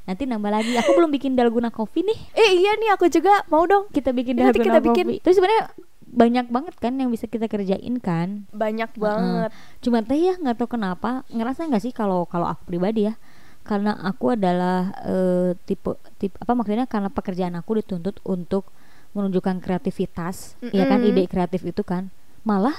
Nanti 0.10 0.26
nambah 0.26 0.50
lagi. 0.50 0.74
Aku 0.82 0.98
belum 0.98 1.14
bikin 1.14 1.38
dalgona 1.38 1.70
coffee 1.70 2.02
nih. 2.02 2.18
Eh 2.34 2.58
iya 2.58 2.74
nih 2.82 2.90
aku 2.98 3.06
juga 3.14 3.46
mau 3.54 3.70
dong. 3.70 3.86
kita 3.94 4.10
bikin 4.10 4.42
Nanti 4.42 4.58
dalgona 4.58 4.66
kita 4.66 4.80
bikin. 4.82 5.06
terus 5.22 5.38
sebenarnya 5.38 5.70
banyak 6.10 6.50
banget 6.50 6.76
kan 6.82 6.98
yang 6.98 7.14
bisa 7.14 7.30
kita 7.30 7.46
kerjain 7.46 8.02
kan? 8.02 8.50
Banyak 8.50 8.98
banget. 8.98 9.54
cuma 9.86 10.02
teh 10.02 10.18
ya 10.18 10.34
nggak 10.42 10.58
tahu 10.58 10.76
kenapa. 10.82 11.22
Ngerasa 11.30 11.70
nggak 11.70 11.84
sih 11.86 11.94
kalau 11.94 12.26
kalau 12.26 12.50
aku 12.50 12.66
pribadi 12.66 13.06
ya? 13.06 13.14
Karena 13.62 13.94
aku 14.02 14.34
adalah 14.34 14.98
eh, 15.06 15.54
tipe 15.70 15.94
tipe 16.18 16.34
apa 16.42 16.58
maksudnya? 16.58 16.90
Karena 16.90 17.14
pekerjaan 17.14 17.54
aku 17.54 17.78
dituntut 17.78 18.18
untuk 18.26 18.66
menunjukkan 19.14 19.62
kreativitas. 19.62 20.58
Ya 20.74 20.90
kan? 20.90 21.06
Ide 21.06 21.30
kreatif 21.30 21.62
itu 21.62 21.86
kan. 21.86 22.10
Malah 22.42 22.74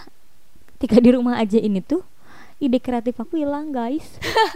ketika 0.80 0.98
di 0.98 1.14
rumah 1.14 1.38
aja 1.38 1.60
ini 1.60 1.78
tuh 1.84 2.02
ide 2.60 2.78
kreatif 2.78 3.16
aku 3.16 3.40
hilang 3.40 3.72
guys 3.72 4.04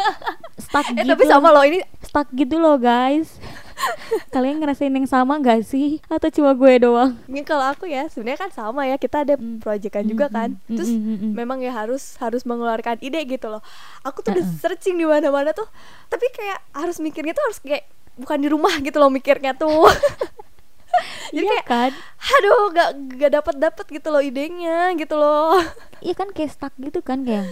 stuck 0.64 0.84
Eh 0.92 1.02
gitu 1.02 1.08
tapi 1.08 1.24
sama 1.24 1.48
loh 1.50 1.64
ini 1.64 1.80
stuck 2.04 2.28
gitu 2.30 2.60
loh 2.60 2.76
guys 2.76 3.40
Kalian 4.34 4.62
ngerasain 4.62 4.94
yang 4.94 5.04
sama 5.04 5.34
gak 5.42 5.66
sih? 5.66 5.98
Atau 6.06 6.30
cuma 6.30 6.54
gue 6.54 6.78
doang? 6.78 7.18
Ini 7.26 7.42
kalau 7.42 7.74
aku 7.74 7.90
ya 7.90 8.06
sebenarnya 8.06 8.46
kan 8.46 8.50
sama 8.54 8.86
ya 8.86 8.96
kita 8.96 9.26
ada 9.26 9.34
Mm. 9.34 9.58
proyekan 9.60 10.06
juga 10.06 10.30
kan. 10.30 10.54
Mm, 10.54 10.62
mm, 10.62 10.76
Terus 10.78 10.90
mm, 10.94 11.02
mm, 11.02 11.16
mm. 11.18 11.32
memang 11.34 11.58
ya 11.58 11.74
harus 11.74 12.14
harus 12.22 12.46
mengeluarkan 12.46 13.02
ide 13.02 13.18
gitu 13.26 13.50
loh. 13.50 13.60
Aku 14.06 14.22
tuh 14.22 14.30
udah 14.30 14.46
searching 14.62 14.94
di 14.94 15.02
mana-mana 15.02 15.50
tuh, 15.50 15.66
tapi 16.06 16.30
kayak 16.30 16.62
harus 16.70 17.02
mikirnya 17.02 17.34
tuh 17.34 17.44
harus 17.50 17.58
kayak 17.60 17.84
bukan 18.14 18.38
di 18.40 18.48
rumah 18.48 18.78
gitu 18.78 18.96
loh 19.02 19.10
mikirnya 19.10 19.58
tuh. 19.58 19.90
Jadi 21.34 21.42
Iya 21.42 21.50
kayak 21.50 21.66
kan? 21.66 21.90
aduh 22.38 22.70
gak 22.70 22.88
gak 23.18 23.32
dapat 23.42 23.54
dapat 23.58 23.86
gitu 23.90 24.08
loh 24.14 24.22
idenya 24.22 24.94
gitu 24.94 25.18
loh. 25.18 25.58
Iya 25.98 26.14
kan 26.14 26.30
kayak 26.30 26.54
stuck 26.54 26.74
gitu 26.78 27.02
kan 27.02 27.26
kayak 27.26 27.50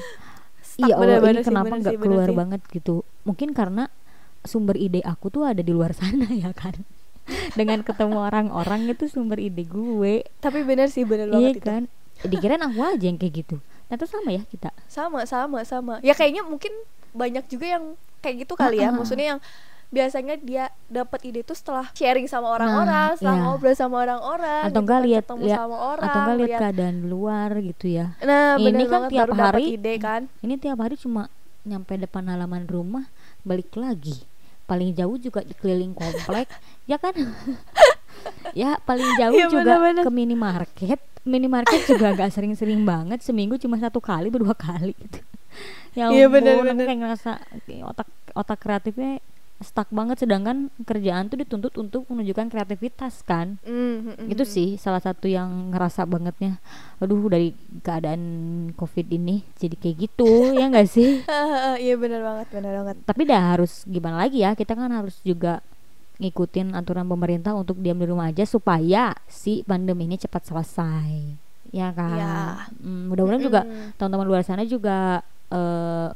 Stuck, 0.73 0.89
Iya 0.89 0.95
Allah 0.95 1.01
bener-bener 1.21 1.35
ini 1.35 1.41
sih, 1.41 1.49
kenapa 1.49 1.67
bener 1.69 1.79
nggak 1.79 1.93
bener 1.93 2.03
keluar 2.03 2.27
sih. 2.27 2.37
banget 2.37 2.61
gitu 2.71 2.95
Mungkin 3.23 3.49
karena 3.53 3.85
sumber 4.43 4.77
ide 4.77 5.01
aku 5.03 5.29
tuh 5.29 5.45
ada 5.45 5.61
di 5.61 5.69
luar 5.69 5.93
sana 5.99 6.27
ya 6.27 6.51
kan 6.51 6.73
Dengan 7.53 7.81
ketemu 7.81 8.19
orang-orang 8.19 8.89
itu 8.89 9.07
sumber 9.07 9.37
ide 9.39 9.63
gue 9.63 10.25
Tapi 10.39 10.65
bener 10.65 10.89
sih 10.89 11.05
bener 11.05 11.29
Iya 11.29 11.35
banget 11.51 11.53
itu. 11.55 11.63
kan 11.63 11.83
Dikirain 12.23 12.63
aku 12.63 12.81
aja 12.81 13.05
yang 13.05 13.17
kayak 13.17 13.35
gitu 13.39 13.57
Ternyata 13.87 14.07
sama 14.07 14.31
ya 14.31 14.43
kita 14.45 14.73
Sama 14.87 15.23
sama 15.25 15.61
sama. 15.63 15.95
Ya 16.01 16.13
kayaknya 16.13 16.43
mungkin 16.43 16.73
banyak 17.13 17.45
juga 17.47 17.67
yang 17.71 17.85
kayak 18.19 18.47
gitu 18.47 18.55
kali 18.55 18.81
ya. 18.81 18.89
Ah, 18.89 18.89
ah. 18.89 18.97
Maksudnya 18.97 19.27
yang 19.37 19.41
biasanya 19.93 20.35
dia 20.35 20.65
dapat 20.89 21.21
ide 21.23 21.41
tuh 21.41 21.53
setelah 21.53 21.85
sharing 21.93 22.25
sama 22.25 22.49
orang-orang, 22.51 23.13
Nah, 23.13 23.15
setelah 23.15 23.37
iya. 23.37 23.45
ngobrol 23.45 23.77
sama 23.77 23.97
orang-orang, 24.01 24.63
Atau 24.65 24.73
gitu 24.73 24.81
enggak 24.81 24.97
kan, 24.97 25.07
lihat 25.07 25.25
lihat 25.39 25.59
sama 25.59 25.77
orang, 25.79 26.03
Atau 26.03 26.19
enggak 26.19 26.37
lihat 26.41 26.59
keadaan 26.59 26.97
luar 27.07 27.51
gitu 27.61 27.87
ya 27.87 28.07
Nah, 28.19 28.57
Ini 28.57 28.65
bener 28.65 28.87
kan 28.89 29.01
tiap 29.07 29.29
hari 29.31 29.65
ide 29.71 29.95
kan. 29.97 30.21
Ini 30.41 30.55
tiap 30.57 30.79
hari 30.79 30.97
cuma 30.97 31.29
nyampe 31.63 31.95
depan 31.95 32.25
halaman 32.27 32.65
rumah 32.65 33.05
Balik 33.43 33.77
lagi 33.77 34.25
Paling 34.65 34.91
jauh 34.93 35.15
juga 35.15 35.41
di 35.41 35.53
keliling 35.53 35.93
komplek 35.93 36.49
Ya 36.91 36.97
kan 36.97 37.13
Ya 38.55 38.81
paling 38.81 39.07
jauh 39.17 39.35
Iya, 39.35 39.47
juga 39.47 39.77
bener-bener. 39.77 40.03
ke 40.03 40.11
minimarket 40.11 41.01
Minimarket 41.23 41.85
juga 41.85 42.11
gak 42.13 42.33
sering-sering 42.33 42.83
banget 42.83 43.21
Seminggu 43.21 43.55
cuma 43.57 43.77
satu 43.77 44.01
kali 44.01 44.27
berdua 44.27 44.57
kali 44.57 44.97
gitu 44.97 45.21
Ya 45.93 46.09
Iya, 46.09 46.27
ampun, 46.27 46.41
aku 46.41 46.65
bener-bener. 46.65 46.85
kayak 46.87 46.99
ngerasa 46.99 47.31
otak 47.85 48.09
otak 48.33 48.59
kreatifnya 48.59 49.21
stuck 49.63 49.89
banget 49.89 50.19
sedangkan 50.19 50.69
kerjaan 50.83 51.27
tuh 51.27 51.39
dituntut 51.39 51.75
untuk 51.75 52.05
menunjukkan 52.07 52.47
kreativitas 52.47 53.23
kan 53.23 53.57
Mm, 53.63 54.19
mm, 54.19 54.27
itu 54.29 54.43
mm. 54.43 54.51
sih 54.51 54.69
salah 54.77 54.99
satu 54.99 55.27
yang 55.27 55.71
ngerasa 55.71 56.05
bangetnya 56.05 56.59
aduh 56.99 57.27
dari 57.27 57.55
keadaan 57.81 58.23
covid 58.73 59.07
ini 59.09 59.43
jadi 59.55 59.75
kayak 59.75 59.97
gitu 60.03 60.31
ya 60.59 60.67
nggak 60.67 60.87
sih 60.87 61.23
Iya 61.83 61.95
bener 61.97 62.21
banget, 62.21 62.47
bener 62.51 62.73
banget. 62.79 62.97
tapi 63.03 63.23
dah 63.23 63.43
harus 63.53 63.83
gimana 63.85 64.19
lagi 64.19 64.41
ya 64.41 64.53
kita 64.53 64.73
kan 64.73 64.91
harus 64.91 65.19
juga 65.23 65.63
ngikutin 66.19 66.73
aturan 66.73 67.05
pemerintah 67.05 67.51
untuk 67.53 67.79
diam 67.79 67.97
di 67.97 68.07
rumah 68.07 68.29
aja 68.29 68.45
supaya 68.45 69.11
si 69.27 69.63
pandemi 69.63 70.07
ini 70.07 70.17
cepat 70.17 70.45
selesai 70.45 71.11
ya 71.69 71.89
kan 71.91 72.15
Ya. 72.15 72.37
Hmm, 72.77 73.09
mudah-mudahan 73.09 73.43
juga 73.43 73.61
Mm. 73.63 73.97
teman-teman 73.97 74.27
luar 74.27 74.43
sana 74.43 74.63
juga 74.63 75.25
eh, 75.49 76.09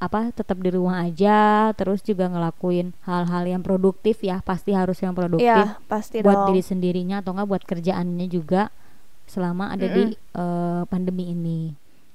apa 0.00 0.32
tetap 0.32 0.56
di 0.58 0.72
rumah 0.72 1.04
aja 1.04 1.68
terus 1.76 2.00
juga 2.00 2.24
ngelakuin 2.24 2.96
hal-hal 3.04 3.44
yang 3.44 3.60
produktif 3.60 4.24
ya 4.24 4.40
pasti 4.40 4.72
harus 4.72 4.96
yang 4.98 5.12
produktif 5.12 5.44
Iya, 5.44 5.76
pasti 5.84 6.24
buat 6.24 6.34
dong. 6.34 6.46
diri 6.50 6.62
sendirinya 6.64 7.20
atau 7.20 7.36
enggak 7.36 7.48
buat 7.48 7.62
kerjaannya 7.62 8.26
juga 8.26 8.72
selama 9.28 9.70
ada 9.70 9.86
di 9.86 10.16
eh, 10.16 10.82
pandemi 10.88 11.30
ini. 11.30 11.60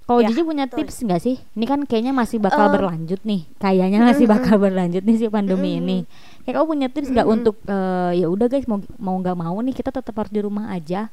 Kalau 0.05 0.21
Ya, 0.21 0.29
Jiji 0.29 0.41
punya 0.41 0.65
betul. 0.65 0.85
tips 0.85 1.01
nggak 1.01 1.17
sih? 1.17 1.41
Ini 1.53 1.65
kan 1.65 1.79
kayaknya 1.81 2.13
masih 2.13 2.37
bakal 2.37 2.69
Eh, 2.69 2.73
berlanjut 2.73 3.21
nih. 3.21 3.41
Kayaknya 3.57 3.97
masih 4.03 4.25
bakal 4.27 4.55
berlanjut 4.59 5.01
nih 5.01 5.15
si 5.15 5.25
pandemi 5.29 5.73
Mm-mm. 5.73 5.81
ini. 5.81 5.97
Kayak 6.41 6.53
kamu 6.57 6.67
punya 6.67 6.87
tips 6.89 7.09
nggak 7.09 7.25
Mm-mm. 7.25 7.37
untuk 7.41 7.55
eh, 7.63 8.11
ya 8.17 8.27
udah 8.29 8.45
guys 8.45 8.65
mau 8.65 8.77
mau 8.97 9.15
nggak 9.17 9.33
mau 9.33 9.57
nih 9.61 9.73
kita 9.73 9.89
tetap 9.89 10.13
harus 10.13 10.29
di 10.29 10.41
rumah 10.41 10.69
aja, 10.69 11.09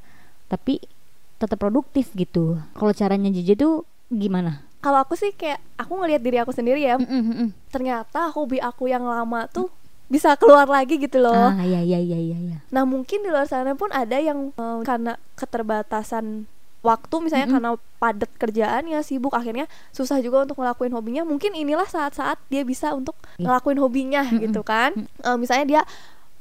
tapi 0.49 0.81
tetap 1.37 1.57
produktif 1.57 2.13
gitu. 2.13 2.61
Kalau 2.73 2.93
caranya 2.93 3.29
Jiji 3.29 3.57
tuh 3.57 3.85
gimana? 4.09 4.61
Kalau 4.83 4.99
aku 4.99 5.15
sih 5.15 5.31
kayak 5.31 5.63
aku 5.77 5.95
ngelihat 5.95 6.21
diri 6.21 6.37
aku 6.37 6.51
sendiri 6.51 6.83
ya, 6.83 6.99
Mm-mm, 6.99 7.23
mm-mm. 7.25 7.49
ternyata 7.71 8.29
hobi 8.29 8.59
aku 8.59 8.87
yang 8.87 9.03
lama 9.03 9.47
tuh 9.47 9.71
bisa 10.07 10.35
keluar 10.35 10.67
lagi 10.67 10.99
gitu 10.99 11.17
loh. 11.19 11.49
Ah 11.49 11.63
ya 11.63 11.81
ya 11.81 11.97
ya 11.97 12.19
ya 12.19 12.37
ya. 12.37 12.59
Nah 12.69 12.83
mungkin 12.83 13.23
di 13.23 13.31
luar 13.31 13.47
sana 13.47 13.73
pun 13.73 13.89
ada 13.89 14.19
yang 14.19 14.51
eh, 14.53 14.81
karena 14.83 15.17
keterbatasan 15.35 16.45
waktu 16.83 17.15
misalnya 17.17 17.47
Mm-mm. 17.47 17.57
karena 17.57 17.71
padat 17.97 18.31
kerjaannya 18.37 18.99
sibuk 19.01 19.31
akhirnya 19.33 19.71
susah 19.91 20.19
juga 20.19 20.43
untuk 20.43 20.59
ngelakuin 20.59 20.91
hobinya 20.91 21.23
mungkin 21.23 21.55
inilah 21.55 21.87
saat-saat 21.87 22.43
dia 22.49 22.61
bisa 22.63 22.91
untuk 22.91 23.15
Iya. 23.39 23.47
ngelakuin 23.47 23.79
hobinya 23.79 24.27
Mm-mm. 24.27 24.43
gitu 24.43 24.61
kan 24.61 24.91
Eh, 24.99 25.37
misalnya 25.39 25.65
dia 25.65 25.83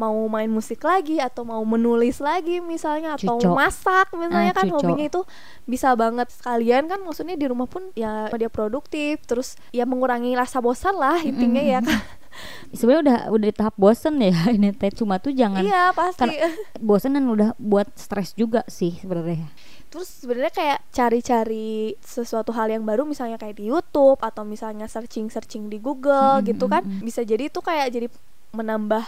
mau 0.01 0.25
main 0.25 0.49
musik 0.49 0.81
lagi 0.81 1.17
atau 1.17 1.43
mau 1.43 1.61
menulis 1.63 2.17
lagi 2.19 2.57
misalnya 2.59 3.13
atau 3.13 3.37
masak 3.53 4.09
misalnya 4.11 4.49
Ah, 4.49 4.57
kan 4.57 4.65
cuco. 4.65 4.81
hobinya 4.81 5.05
itu 5.05 5.21
bisa 5.63 5.93
banget 5.93 6.27
sekalian 6.31 6.85
kan 6.85 6.97
maksudnya 6.99 7.35
di 7.35 7.45
rumah 7.45 7.65
pun 7.65 7.93
ya 7.93 8.25
dia 8.31 8.49
produktif 8.49 9.21
terus 9.23 9.53
ya 9.69 9.85
mengurangi 9.85 10.33
rasa 10.33 10.57
bosan 10.57 10.95
lah 10.95 11.21
intinya 11.21 11.61
ya 11.61 11.79
kan. 11.79 12.01
Sebenarnya 12.71 13.01
udah 13.03 13.17
udah 13.29 13.45
di 13.45 13.53
tahap 13.53 13.75
bosen 13.75 14.15
ya 14.17 14.31
ini 14.55 14.71
teh. 14.71 14.89
Cuma 14.89 15.19
tuh 15.19 15.29
jangan 15.31 15.59
iya 15.59 15.91
pasti. 15.91 16.31
bosen 16.79 17.13
dan 17.13 17.27
udah 17.27 17.53
buat 17.55 17.91
stres 17.93 18.33
juga 18.33 18.65
sih 18.65 18.97
sebenarnya. 18.97 19.45
terus 19.85 20.07
sebenarnya 20.17 20.49
kayak 20.49 20.79
cari-cari 20.89 21.69
sesuatu 21.99 22.49
hal 22.49 22.71
yang 22.71 22.81
baru 22.81 23.03
misalnya 23.03 23.35
kayak 23.35 23.59
di 23.59 23.67
YouTube 23.67 24.15
atau 24.17 24.41
misalnya 24.41 24.87
searching-searching 24.87 25.67
di 25.67 25.77
Google 25.77 26.39
Mm-mm, 26.39 26.47
gitu 26.47 26.65
kan 26.65 26.79
bisa 27.03 27.21
jadi 27.21 27.45
itu 27.45 27.59
kayak 27.59 27.91
jadi 27.91 28.07
menambah 28.51 29.03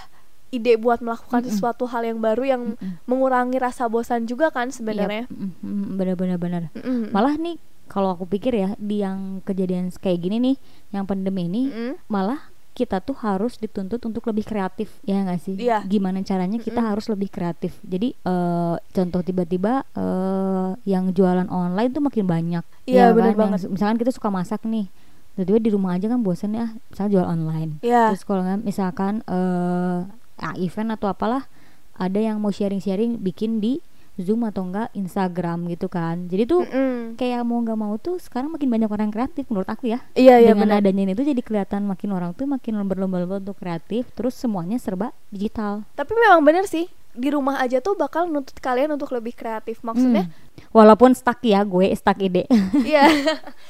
ide 0.54 0.78
buat 0.78 1.02
melakukan 1.02 1.42
Mm-mm. 1.42 1.50
sesuatu 1.50 1.90
hal 1.90 2.06
yang 2.06 2.22
baru 2.22 2.44
yang 2.46 2.64
Mm-mm. 2.78 3.02
mengurangi 3.10 3.58
rasa 3.58 3.90
bosan 3.90 4.30
juga 4.30 4.54
kan 4.54 4.70
sebenarnya 4.70 5.26
Iya, 5.26 5.34
mm, 5.34 5.52
mm, 5.66 5.86
benar-benar 5.98 6.38
benar. 6.38 6.62
Mm-mm. 6.78 7.10
Malah 7.10 7.34
nih 7.36 7.58
kalau 7.90 8.14
aku 8.14 8.30
pikir 8.30 8.54
ya 8.54 8.70
di 8.78 9.02
yang 9.02 9.42
kejadian 9.42 9.90
kayak 9.92 10.22
gini 10.22 10.38
nih, 10.38 10.56
yang 10.94 11.04
pandemi 11.04 11.50
ini 11.50 11.62
Mm-mm. 11.68 11.94
malah 12.06 12.54
kita 12.74 12.98
tuh 12.98 13.14
harus 13.22 13.62
dituntut 13.62 14.02
untuk 14.02 14.26
lebih 14.26 14.50
kreatif 14.50 14.90
ya 15.06 15.22
nggak 15.22 15.38
sih? 15.38 15.54
Iya. 15.62 15.86
Gimana 15.86 16.26
caranya 16.26 16.58
kita 16.58 16.82
Mm-mm. 16.82 16.90
harus 16.90 17.06
lebih 17.06 17.30
kreatif. 17.30 17.78
Jadi 17.86 18.18
eh, 18.18 18.76
contoh 18.82 19.22
tiba-tiba 19.22 19.86
eh, 19.94 20.70
yang 20.86 21.14
jualan 21.14 21.46
online 21.50 21.94
tuh 21.94 22.02
makin 22.02 22.26
banyak. 22.26 22.66
Iya, 22.90 23.10
ya 23.10 23.14
benar 23.14 23.34
kan? 23.34 23.38
Yang 23.38 23.42
banget. 23.42 23.60
misalkan 23.78 23.98
kita 24.02 24.10
suka 24.10 24.34
masak 24.34 24.66
nih, 24.66 24.90
tiba-tiba 25.38 25.60
di 25.62 25.70
rumah 25.70 25.94
aja 25.94 26.10
kan 26.10 26.26
bosen 26.26 26.58
ya, 26.58 26.74
misalnya 26.90 27.12
jual 27.14 27.28
online. 27.30 27.72
Iya. 27.86 28.10
Terus 28.10 28.26
kalau 28.26 28.42
nggak 28.42 28.66
misalkan 28.66 29.22
eh 29.30 30.00
ah, 30.38 30.56
event 30.56 30.90
atau 30.92 31.08
apalah 31.08 31.46
ada 31.94 32.18
yang 32.18 32.38
mau 32.38 32.50
sharing-sharing 32.50 33.20
bikin 33.20 33.58
di 33.58 33.78
Zoom 34.14 34.46
atau 34.46 34.62
enggak 34.62 34.94
Instagram 34.94 35.66
gitu 35.68 35.90
kan. 35.90 36.30
Jadi 36.30 36.46
tuh 36.46 36.62
Mm-mm. 36.64 37.18
kayak 37.18 37.42
mau 37.42 37.58
nggak 37.58 37.74
mau 37.74 37.98
tuh 37.98 38.18
sekarang 38.18 38.54
makin 38.54 38.70
banyak 38.70 38.86
orang 38.86 39.10
kreatif 39.10 39.50
menurut 39.50 39.66
aku 39.66 39.90
ya. 39.90 40.06
iya 40.14 40.38
iya 40.38 40.54
Dengan 40.54 40.70
benar 40.70 40.86
adanya 40.86 41.02
ini 41.04 41.14
tuh 41.14 41.26
jadi 41.26 41.42
kelihatan 41.42 41.82
makin 41.84 42.14
orang 42.14 42.32
tuh 42.32 42.46
makin 42.46 42.78
berlomba-lomba 42.84 43.42
untuk 43.42 43.58
kreatif, 43.58 44.06
terus 44.14 44.34
semuanya 44.34 44.78
serba 44.78 45.10
digital. 45.28 45.82
tapi 45.94 46.14
memang 46.14 46.46
benar 46.46 46.66
sih 46.66 46.86
di 47.14 47.30
rumah 47.30 47.58
aja 47.58 47.78
tuh 47.78 47.94
bakal 47.94 48.26
nuntut 48.26 48.58
kalian 48.58 48.94
untuk 48.94 49.10
lebih 49.10 49.34
kreatif 49.34 49.82
maksudnya 49.82 50.30
Hmm. 50.30 50.43
Walaupun 50.74 51.14
stuck 51.14 51.38
ya 51.40 51.62
gue 51.62 51.94
stuck 51.94 52.18
ide. 52.18 52.50
Iya. 52.84 53.06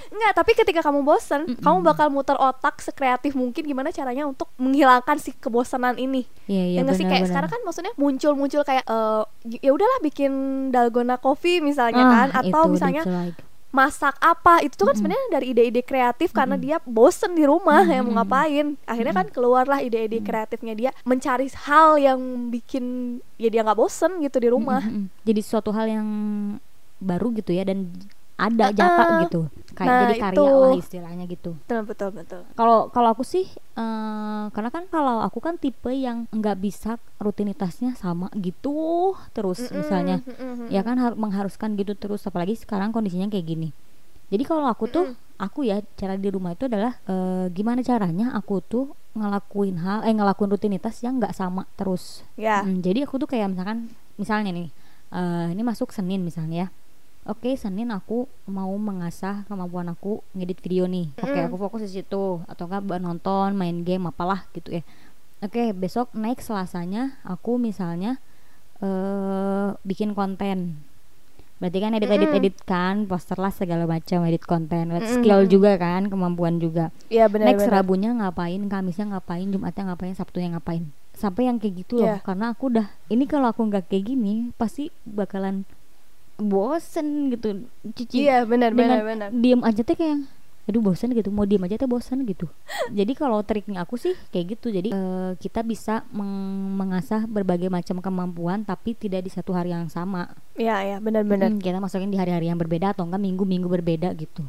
Enggak, 0.08 0.32
tapi 0.34 0.52
ketika 0.54 0.80
kamu 0.80 1.04
bosan, 1.04 1.46
Mm-mm. 1.46 1.60
kamu 1.60 1.78
bakal 1.84 2.08
muter 2.08 2.34
otak 2.34 2.80
sekreatif 2.80 3.34
mungkin 3.34 3.62
gimana 3.62 3.92
caranya 3.92 4.24
untuk 4.24 4.48
menghilangkan 4.56 5.20
si 5.20 5.36
kebosanan 5.36 5.96
ini. 5.96 6.24
Iya 6.48 6.64
iya 6.64 6.78
ya 6.80 6.82
nggak 6.82 6.96
sih 6.96 7.04
kayak 7.04 7.12
benar-benar. 7.22 7.30
sekarang 7.30 7.50
kan 7.52 7.62
maksudnya 7.62 7.94
muncul-muncul 7.94 8.62
kayak 8.64 8.86
eh, 8.86 9.24
ya 9.60 9.72
udahlah 9.72 10.00
bikin 10.00 10.32
dalgona 10.70 11.16
coffee 11.18 11.60
misalnya 11.60 12.02
Ah, 12.02 12.12
kan 12.16 12.28
atau 12.40 12.64
itu, 12.66 12.74
misalnya 12.74 13.04
masak 13.74 14.14
apa 14.22 14.62
itu 14.62 14.78
tuh 14.78 14.86
kan 14.86 14.94
Mm-mm. 14.94 15.00
sebenarnya 15.02 15.28
dari 15.34 15.46
ide-ide 15.50 15.82
kreatif 15.82 16.30
karena 16.30 16.54
Mm-mm. 16.54 16.66
dia 16.70 16.78
bosen 16.86 17.34
di 17.34 17.42
rumah 17.42 17.82
ya 17.82 18.00
mau 18.00 18.14
Mm-mm. 18.14 18.18
ngapain 18.22 18.68
akhirnya 18.86 19.14
kan 19.18 19.28
keluarlah 19.28 19.82
ide-ide 19.82 20.22
kreatifnya 20.22 20.74
dia 20.78 20.92
mencari 21.02 21.50
hal 21.66 21.98
yang 21.98 22.22
bikin 22.48 23.18
ya 23.36 23.50
dia 23.50 23.66
nggak 23.66 23.76
bosen 23.76 24.22
gitu 24.22 24.38
di 24.38 24.48
rumah 24.48 24.78
Mm, 24.80 24.94
mm, 24.94 25.02
mm. 25.10 25.26
Jadi 25.26 25.42
suatu 25.42 25.74
hal 25.74 25.90
yang 25.90 26.08
baru 27.04 27.36
gitu 27.36 27.52
ya 27.52 27.64
dan 27.68 27.92
ada 28.34 28.66
Uh-uh. 28.66 28.76
jatah 28.76 29.08
gitu. 29.22 29.40
Kayak 29.74 29.88
Nah, 29.90 30.00
jadi 30.02 30.14
karya 30.22 30.38
itu. 30.38 30.54
lah 30.58 30.72
istilahnya 30.78 31.26
gitu. 31.30 31.52
betul 31.64 31.82
betul 31.86 32.10
betul 32.14 32.42
Kalau 32.54 32.90
kalau 32.90 33.10
aku 33.14 33.24
sih 33.24 33.46
eh, 33.78 34.44
karena 34.50 34.70
kan 34.70 34.84
kalau 34.90 35.22
aku 35.22 35.40
kan 35.42 35.56
tipe 35.58 35.90
yang 35.90 36.26
nggak 36.30 36.58
bisa 36.60 36.92
rutinitasnya 37.18 37.94
sama 37.98 38.30
gitu 38.38 39.14
terus 39.34 39.58
Mm-mm, 39.60 39.78
misalnya 39.82 40.18
mm-mm, 40.26 40.70
ya 40.70 40.82
kan 40.82 40.98
har- 40.98 41.18
mengharuskan 41.18 41.74
gitu 41.76 41.94
terus 41.98 42.22
apalagi 42.26 42.54
sekarang 42.58 42.90
kondisinya 42.94 43.30
kayak 43.30 43.46
gini. 43.48 43.70
Jadi 44.30 44.44
kalau 44.46 44.66
aku 44.66 44.90
tuh 44.90 45.06
aku 45.38 45.66
ya 45.66 45.82
cara 45.98 46.18
di 46.18 46.30
rumah 46.30 46.54
itu 46.54 46.66
adalah 46.66 46.98
eh, 47.06 47.46
gimana 47.54 47.82
caranya 47.82 48.34
aku 48.34 48.62
tuh 48.62 48.86
ngelakuin 49.14 49.78
hal 49.78 50.02
eh 50.06 50.14
ngelakuin 50.14 50.50
rutinitas 50.54 51.02
yang 51.06 51.22
nggak 51.22 51.34
sama 51.38 51.66
terus. 51.78 52.26
ya 52.38 52.66
Mm, 52.66 52.82
jadi 52.82 53.06
aku 53.06 53.22
tuh 53.22 53.30
kayak 53.30 53.50
misalkan 53.54 53.90
misalnya 54.18 54.50
nih 54.54 54.70
eh, 55.14 55.48
ini 55.54 55.62
masuk 55.62 55.90
Senin 55.94 56.22
misalnya 56.26 56.58
ya. 56.66 56.68
Oke 57.24 57.56
Senin 57.56 57.88
aku 57.88 58.28
mau 58.46 58.68
mengasah 58.70 59.46
kemampuan 59.46 59.88
aku 59.88 60.20
ngedit 60.34 60.60
video 60.60 60.84
nih. 60.86 61.08
Oke 61.18 61.32
Mm. 61.34 61.48
aku 61.48 61.56
fokus 61.58 61.82
di 61.82 61.92
situ 61.94 62.44
atau 62.44 62.64
enggak 62.66 62.84
buat 62.84 63.00
nonton 63.00 63.54
main 63.54 63.82
game 63.82 64.04
apalah 64.06 64.44
gitu 64.52 64.70
ya. 64.74 64.84
oke 65.40 65.72
besok 65.74 66.12
next 66.14 66.48
selasanya 66.48 67.20
aku 67.22 67.56
misalnya 67.58 68.16
eh 68.80 69.70
bikin 69.82 70.12
konten 70.12 70.80
berarti 71.60 71.80
kan 71.80 71.92
edit 71.94 72.08
edit 72.10 72.32
edit 72.34 72.56
kan 72.62 73.04
poster 73.04 73.36
lah 73.36 73.52
segala 73.52 73.84
macam 73.86 74.24
edit 74.24 74.40
konten 74.42 74.88
skill 75.06 75.44
juga 75.46 75.76
kan 75.76 76.08
kemampuan 76.08 76.58
juga 76.58 76.92
Iya 77.08 77.28
benar 77.28 77.48
next 77.50 77.68
benar. 77.68 77.76
rabunya 77.78 78.12
ngapain 78.14 78.60
kamisnya 78.66 79.06
ngapain 79.10 79.48
jumatnya 79.48 79.84
ngapain 79.86 80.12
sabtunya 80.14 80.50
ngapain 80.50 80.84
sampai 81.14 81.44
yang 81.46 81.56
kayak 81.58 81.76
gitu 81.82 81.94
loh 81.98 82.08
Iya. 82.10 82.18
karena 82.22 82.46
aku 82.50 82.64
udah 82.70 82.88
ini 83.08 83.24
kalau 83.26 83.48
aku 83.48 83.64
nggak 83.66 83.88
kayak 83.88 84.04
gini 84.10 84.52
pasti 84.54 84.92
bakalan 85.06 85.68
bosen 86.36 87.06
gitu 87.30 87.66
cici 87.92 88.24
Iya 88.24 88.44
benar 88.44 88.72
benar 88.72 89.02
benar. 89.02 89.30
diem 89.30 89.62
aja 89.62 89.82
teh 89.82 89.94
kayak 89.94 90.26
aduh 90.64 90.80
bosan 90.82 91.12
gitu 91.12 91.28
mau 91.28 91.44
diem 91.44 91.60
aja 91.60 91.76
teh 91.76 91.86
bosan 91.86 92.24
gitu 92.24 92.48
jadi 92.90 93.12
kalau 93.12 93.42
triknya 93.42 93.80
aku 93.80 93.96
sih 93.96 94.16
kayak 94.30 94.56
gitu 94.56 94.72
jadi 94.72 94.90
eh, 94.90 95.32
kita 95.38 95.60
bisa 95.62 96.08
meng- 96.10 96.74
mengasah 96.74 97.26
berbagai 97.26 97.68
macam 97.68 98.00
kemampuan 98.00 98.62
tapi 98.62 98.94
tidak 98.94 99.22
di 99.22 99.30
satu 99.30 99.52
hari 99.52 99.70
yang 99.70 99.88
sama 99.88 100.32
Iya 100.54 100.76
iya 100.86 100.98
benar 100.98 101.22
benar. 101.24 101.50
Mm, 101.50 101.60
kita 101.60 101.78
masukin 101.78 102.08
di 102.08 102.16
hari-hari 102.16 102.48
yang 102.48 102.56
berbeda 102.56 102.92
atau 102.92 103.04
enggak 103.04 103.20
minggu-minggu 103.20 103.68
berbeda 103.68 104.16
gitu 104.16 104.48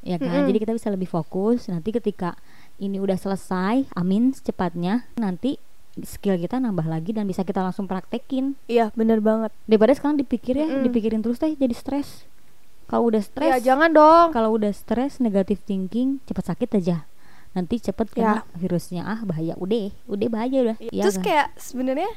ya 0.00 0.16
kan 0.16 0.30
Mm-mm. 0.38 0.48
jadi 0.48 0.58
kita 0.60 0.72
bisa 0.74 0.88
lebih 0.88 1.08
fokus 1.08 1.66
nanti 1.66 1.90
ketika 1.90 2.38
ini 2.76 2.96
udah 2.96 3.16
selesai 3.16 3.88
amin 3.90 4.30
secepatnya 4.30 5.08
nanti 5.14 5.56
skill 6.02 6.34
kita 6.34 6.58
nambah 6.58 6.82
lagi 6.84 7.14
dan 7.14 7.22
bisa 7.24 7.46
kita 7.46 7.62
langsung 7.62 7.86
praktekin. 7.86 8.58
Iya 8.66 8.90
benar 8.98 9.22
banget. 9.22 9.54
daripada 9.70 9.94
sekarang 9.94 10.18
dipikir 10.18 10.58
ya 10.58 10.66
Mm-mm. 10.66 10.82
dipikirin 10.82 11.22
terus 11.22 11.38
teh 11.38 11.54
jadi 11.54 11.70
stres. 11.70 12.26
Kalau 12.90 13.08
udah 13.08 13.22
stres 13.22 13.62
jangan 13.62 13.94
dong. 13.94 14.28
kalau 14.34 14.50
udah 14.58 14.74
stres 14.74 15.22
negatif 15.22 15.62
thinking 15.62 16.18
cepat 16.26 16.50
sakit 16.50 16.68
aja. 16.82 17.06
Nanti 17.54 17.78
cepet 17.78 18.10
kena 18.10 18.42
virusnya. 18.58 19.06
Ah 19.06 19.22
bahaya. 19.22 19.54
Udah 19.54 19.94
udah 20.10 20.26
bahaya 20.26 20.58
udah. 20.66 20.76
Ya 20.90 21.06
Terus 21.06 21.22
kan? 21.22 21.24
kayak 21.30 21.46
sebenarnya 21.54 22.10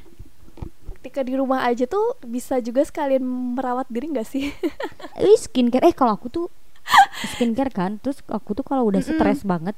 ketika 0.97 1.21
di 1.21 1.37
rumah 1.37 1.61
aja 1.63 1.85
tuh 1.85 2.17
bisa 2.25 2.57
juga 2.57 2.81
sekalian 2.81 3.21
merawat 3.53 3.85
diri 3.87 4.09
nggak 4.09 4.25
sih? 4.27 4.49
eh 5.21 5.37
skincare. 5.37 5.85
Eh 5.85 5.93
kalau 5.93 6.17
aku 6.17 6.27
tuh 6.33 6.47
skincare 7.37 7.69
kan. 7.69 8.01
Terus 8.01 8.25
aku 8.25 8.57
tuh 8.57 8.65
kalau 8.65 8.89
udah 8.89 9.05
stres 9.05 9.45
banget 9.45 9.77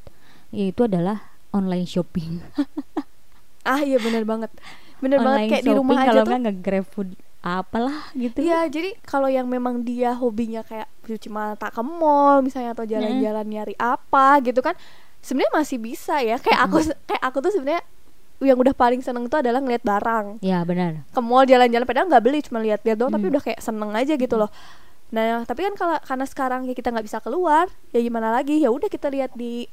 ya 0.49 0.71
itu 0.71 0.87
adalah 0.87 1.21
online 1.53 1.85
shopping 1.85 2.41
ah 3.63 3.79
iya 3.79 3.97
benar 3.97 4.23
banget. 4.23 4.51
Benar 4.99 5.17
banget 5.19 5.39
kayak 5.49 5.63
di 5.63 5.71
rumah 5.71 5.95
aja 5.97 6.07
kalau 6.09 6.23
tuh. 6.23 6.29
nggak 6.29 6.41
nge-grab 6.45 6.85
food 6.85 7.09
apalah 7.39 8.11
gitu 8.11 8.35
Iya, 8.37 8.67
jadi 8.67 8.99
kalau 9.01 9.25
yang 9.25 9.47
memang 9.47 9.79
dia 9.79 10.11
hobinya 10.11 10.59
kayak 10.59 10.91
cuci 11.01 11.27
mata 11.27 11.71
ke 11.71 11.79
mall 11.79 12.43
misalnya 12.43 12.73
atau 12.73 12.83
jalan-jalan 12.83 13.47
nyari 13.47 13.75
apa 13.75 14.43
gitu 14.43 14.59
kan, 14.59 14.75
sebenarnya 15.19 15.53
masih 15.55 15.77
bisa 15.77 16.19
ya. 16.19 16.35
Kayak 16.35 16.59
aku 16.67 16.77
kayak 17.05 17.23
aku 17.23 17.37
tuh 17.39 17.51
sebenarnya 17.51 17.79
yang 18.39 18.55
udah 18.55 18.71
paling 18.71 18.99
seneng 18.99 19.27
tuh 19.27 19.39
adalah 19.39 19.59
ngeliat 19.59 19.83
barang 19.83 20.39
ya 20.39 20.63
benar 20.63 21.03
ke 21.05 21.19
mall 21.19 21.43
jalan-jalan 21.43 21.83
padahal 21.83 22.07
nggak 22.07 22.23
beli 22.23 22.39
cuma 22.39 22.63
lihat-lihat 22.63 22.95
doang 22.95 23.11
tapi 23.11 23.27
Hmm. 23.27 23.33
udah 23.35 23.43
kayak 23.43 23.59
seneng 23.59 23.91
aja 23.91 24.15
gitu 24.15 24.39
loh 24.39 24.47
nah 25.11 25.43
tapi 25.43 25.67
kan 25.67 25.75
kalau 25.75 25.99
karena 25.99 26.23
sekarang 26.23 26.61
ya 26.63 26.71
kita 26.71 26.87
nggak 26.87 27.03
bisa 27.03 27.19
keluar 27.19 27.67
ya 27.91 27.99
gimana 27.99 28.31
lagi 28.31 28.63
ya 28.63 28.71
udah 28.71 28.87
kita 28.87 29.11
lihat 29.11 29.35
di 29.35 29.67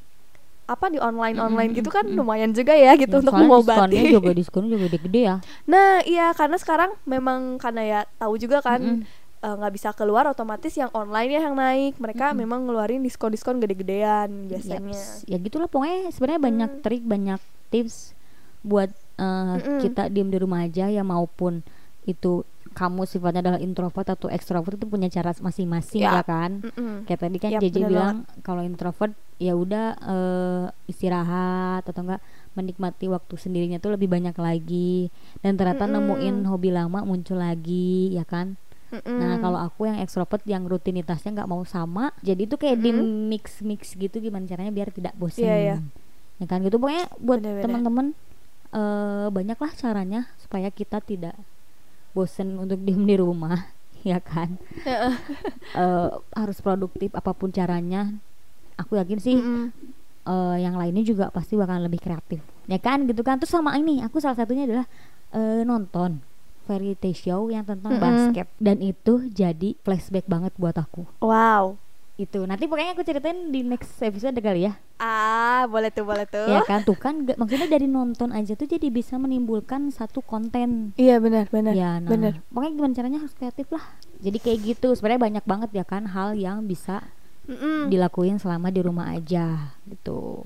apa 0.67 0.87
di 0.87 0.99
online 0.99 1.39
online 1.39 1.71
gitu 1.73 1.89
kan 1.89 2.03
lumayan 2.05 2.51
juga 2.51 2.75
ya 2.75 2.95
gitu 2.95 3.11
Ya, 3.13 3.21
untuk 3.21 3.33
mengobati 3.33 3.95
diskonnya 3.95 4.03
juga 4.13 4.31
diskonnya 4.43 4.69
juga 4.69 4.83
gede-gede 4.85 5.21
ya 5.23 5.37
nah 5.65 6.03
iya 6.03 6.27
karena 6.33 6.57
sekarang 6.57 6.91
memang 7.05 7.57
karena 7.57 7.83
ya 7.83 8.01
tahu 8.17 8.35
juga 8.35 8.59
kan 8.61 8.83
Mm-mm. 8.83 9.07
eh, 9.39 9.55
nggak 9.55 9.73
bisa 9.73 9.89
keluar 9.93 10.27
otomatis 10.27 10.73
yang 10.73 10.91
online 10.91 11.31
ya 11.33 11.41
yang 11.41 11.55
naik 11.55 11.95
mereka 11.97 12.35
memang 12.35 12.67
ngeluarin 12.67 12.99
diskon 13.01 13.31
diskon 13.31 13.57
gede-gedean 13.57 14.27
biasanya 14.47 14.91
Yaps. 14.91 15.23
ya 15.25 15.39
gitulah 15.39 15.67
pokoknya 15.67 16.11
sebenarnya 16.11 16.43
banyak 16.43 16.71
Hmm. 16.73 16.83
trik 16.83 17.03
banyak 17.03 17.41
tips 17.69 18.15
buat 18.61 18.91
eh, 19.17 19.23
Mm-mm. 19.57 19.81
kita 19.81 20.09
diem 20.09 20.27
di 20.27 20.37
rumah 20.37 20.63
aja 20.63 20.87
ya 20.87 21.01
maupun 21.01 21.63
itu 22.03 22.43
kamu 22.77 23.09
sifatnya 23.09 23.41
adalah 23.41 23.57
introvert 23.57 24.05
atau 24.05 24.29
ekstrovert 24.29 24.77
itu 24.77 24.85
punya 24.85 25.09
cara 25.09 25.33
masing-masing 25.33 26.05
Ya. 26.05 26.21
ya, 26.21 26.23
kan 26.23 26.61
Mm-mm. 26.61 27.09
kayak 27.09 27.21
tadi 27.25 27.37
kan 27.41 27.51
Yap, 27.57 27.63
JJ 27.65 27.77
bilang 27.89 28.17
kalau 28.45 28.61
introvert 28.61 29.17
ya 29.41 29.57
udah 29.57 29.97
eh, 29.97 30.65
istirahat 30.85 31.89
atau 31.89 32.05
enggak 32.05 32.21
menikmati 32.53 33.09
waktu 33.09 33.35
sendirinya 33.41 33.81
tuh 33.81 33.97
lebih 33.97 34.13
banyak 34.13 34.37
lagi 34.37 35.09
dan 35.41 35.57
ternyata 35.57 35.89
Mm-mm. 35.89 35.97
nemuin 36.05 36.37
hobi 36.45 36.71
lama 36.71 37.01
muncul 37.03 37.41
lagi 37.41 38.13
ya 38.13 38.29
kan 38.29 38.61
Mm-mm. 38.87 39.19
Nah 39.19 39.43
kalau 39.43 39.59
aku 39.59 39.91
yang 39.91 39.99
ekstrovert 39.99 40.47
yang 40.47 40.63
rutinitasnya 40.63 41.35
nggak 41.35 41.51
mau 41.51 41.67
sama, 41.67 42.15
jadi 42.23 42.47
itu 42.47 42.55
kayak 42.55 42.79
di 42.79 42.95
Mm-mm. 42.95 43.27
mix 43.27 43.59
mix 43.59 43.99
gitu 43.99 44.23
gimana 44.23 44.47
caranya 44.47 44.71
biar 44.71 44.95
tidak 44.95 45.11
bosan. 45.19 45.43
Iya, 45.43 45.57
iya. 45.59 45.77
Ya 46.39 46.47
kan 46.47 46.63
gitu 46.63 46.79
pokoknya 46.79 47.11
buat 47.19 47.43
teman-teman 47.43 48.15
eh 48.71 49.27
banyaklah 49.35 49.75
caranya 49.75 50.31
supaya 50.39 50.71
kita 50.71 51.03
tidak 51.03 51.35
bosan 52.17 52.57
untuk 52.57 52.81
diem 52.81 53.05
di 53.05 53.21
rumah, 53.21 53.69
ya 54.09 54.17
kan? 54.17 54.57
Heeh. 54.83 55.15
Eh, 55.77 56.09
harus 56.33 56.65
produktif 56.65 57.13
apa 57.13 57.37
pun 57.37 57.53
caranya. 57.53 58.17
Aku 58.81 58.97
yakin 58.97 59.21
sih 59.21 59.37
Mm-mm. 59.37 59.69
eh, 60.25 60.57
yang 60.65 60.81
lainnya 60.81 61.05
juga 61.05 61.29
pasti 61.29 61.53
bakalan 61.53 61.85
lebih 61.85 62.01
kreatif, 62.01 62.41
ya 62.65 62.81
kan? 62.81 63.05
Gitu 63.05 63.21
kan? 63.21 63.37
Terus 63.37 63.53
sama 63.53 63.77
ini, 63.77 64.01
aku 64.01 64.17
salah 64.17 64.41
satunya 64.41 64.65
adalah 64.65 64.87
eh, 65.31 65.61
nonton 65.63 66.25
variety 66.65 67.13
show 67.13 67.47
yang 67.47 67.63
tentang 67.63 67.95
Mm-mm. 67.95 68.03
basket 68.03 68.49
dan 68.59 68.81
itu 68.81 69.29
jadi 69.31 69.79
flashback 69.87 70.27
banget 70.27 70.51
buat 70.59 70.75
aku 70.75 71.07
wow 71.23 71.79
itu. 72.17 72.41
Nanti 72.49 72.65
pokoknya 72.65 72.97
aku 72.97 73.05
ceritain 73.05 73.53
di 73.53 73.61
next 73.61 74.01
episode 74.01 74.33
kali 74.41 74.65
ya. 74.65 74.73
Ah 74.97 75.69
boleh 75.69 75.93
tuh 75.93 76.09
boleh 76.09 76.25
tuh. 76.25 76.49
Ya 76.49 76.65
kan? 76.65 76.81
Tuh 76.83 76.97
kan 76.97 77.29
gak- 77.29 77.37
maksudnya 77.37 77.69
dari 77.69 77.85
nonton 77.85 78.33
aja 78.33 78.57
tuh 78.57 78.65
jadi 78.65 78.89
bisa 78.89 79.21
menimbulkan 79.21 79.93
satu 79.93 80.25
konten. 80.25 80.97
Iya 80.97 81.21
benar 81.21 81.53
benar 81.53 81.77
ya 81.77 82.01
nah. 82.01 82.09
benar. 82.09 82.41
Pokoknya 82.49 82.73
gimana 82.73 82.93
caranya 82.97 83.19
harus 83.21 83.37
kreatif 83.37 83.69
lah. 83.69 83.85
Jadi 84.25 84.39
kayak 84.41 84.59
gitu. 84.65 84.89
Sebenarnya 84.97 85.23
banyak 85.23 85.45
banget 85.45 85.71
ya 85.77 85.85
kan 85.85 86.09
hal 86.09 86.33
yang 86.33 86.65
bisa 86.65 87.05
Mm-mm. 87.45 87.93
dilakuin 87.93 88.41
selama 88.41 88.73
di 88.73 88.81
rumah 88.81 89.13
aja. 89.13 89.77
Gitu. 89.85 90.41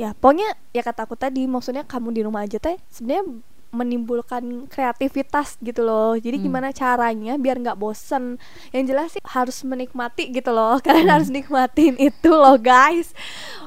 Ya 0.00 0.16
pokoknya 0.16 0.56
ya 0.72 0.80
kata 0.80 1.04
aku 1.04 1.16
tadi 1.16 1.44
maksudnya 1.44 1.84
kamu 1.84 2.08
di 2.12 2.20
rumah 2.24 2.44
aja 2.44 2.56
teh 2.56 2.76
sebenarnya 2.88 3.44
menimbulkan 3.76 4.40
kreativitas 4.66 5.60
gitu 5.60 5.84
loh 5.84 6.16
jadi 6.16 6.36
Hmm. 6.36 6.44
gimana 6.48 6.68
caranya 6.70 7.36
biar 7.36 7.60
nggak 7.60 7.76
bosen 7.76 8.40
yang 8.72 8.84
jelas 8.84 9.12
sih 9.12 9.20
harus 9.22 9.60
menikmati 9.62 10.30
gitu 10.30 10.50
loh 10.50 10.80
kalian 10.84 11.12
harus 11.12 11.28
nikmatin 11.28 11.94
itu 11.96 12.32
loh 12.32 12.56
guys 12.56 13.12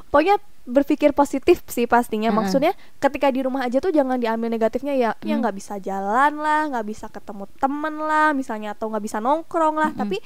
pokoknya 0.09 0.41
berpikir 0.65 1.13
positif 1.13 1.65
sih 1.65 1.85
pastinya 1.85 2.29
Mm-mm. 2.29 2.45
maksudnya 2.45 2.73
ketika 2.97 3.29
di 3.29 3.41
rumah 3.41 3.65
aja 3.65 3.77
tuh 3.77 3.89
jangan 3.89 4.17
diambil 4.17 4.49
negatifnya 4.49 4.93
ya 4.93 5.11
ya 5.19 5.33
Mm. 5.33 5.41
nggak 5.41 5.55
bisa 5.55 5.77
jalan 5.77 6.37
lah 6.37 6.69
nggak 6.69 6.85
bisa 6.85 7.05
ketemu 7.07 7.49
temen 7.57 7.95
lah 7.99 8.33
misalnya 8.33 8.73
atau 8.73 8.85
nggak 8.87 9.01
bisa 9.01 9.17
nongkrong 9.17 9.75
lah 9.75 9.89
Mm-mm. 9.89 9.99
tapi 9.99 10.17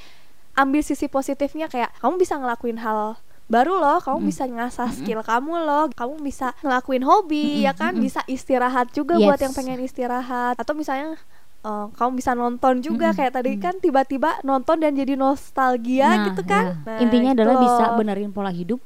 ambil 0.54 0.80
sisi 0.80 1.08
positifnya 1.08 1.66
kayak 1.66 1.96
kamu 1.98 2.14
bisa 2.16 2.36
ngelakuin 2.36 2.76
hal 2.76 3.16
baru 3.46 3.76
loh 3.76 4.00
kamu 4.00 4.18
Mm. 4.18 4.26
bisa 4.26 4.44
ngasah 4.46 4.90
skill 4.90 5.20
kamu 5.20 5.52
loh 5.60 5.84
kamu 5.90 6.16
bisa 6.18 6.56
ngelakuin 6.58 7.02
hobi 7.02 7.60
Mm-mm, 7.60 7.64
ya 7.64 7.72
kan 7.72 7.92
bisa 7.94 8.24
istirahat 8.26 8.88
juga 8.90 9.16
buat 9.16 9.36
Yes. 9.36 9.44
yang 9.44 9.54
pengen 9.54 9.78
istirahat 9.78 10.56
atau 10.56 10.72
misalnya 10.72 11.20
eh, 11.60 11.86
kamu 11.90 12.10
bisa 12.14 12.32
nonton 12.32 12.80
juga 12.80 13.06
Mm-mm, 13.06 13.18
kayak 13.18 13.32
tadi 13.34 13.52
mm. 13.54 13.60
kan 13.60 13.74
tiba-tiba 13.78 14.40
nonton 14.40 14.76
dan 14.78 14.92
jadi 14.92 15.12
nostalgia 15.14 16.08
Nah, 16.10 16.24
gitu 16.26 16.42
kan 16.42 16.64
ya. 16.64 16.72
Nah, 16.86 16.98
intinya 16.98 17.30
gitu 17.30 17.38
adalah 17.38 17.56
bisa 17.58 17.84
benerin 17.94 18.30
pola 18.30 18.48
hidup 18.48 18.80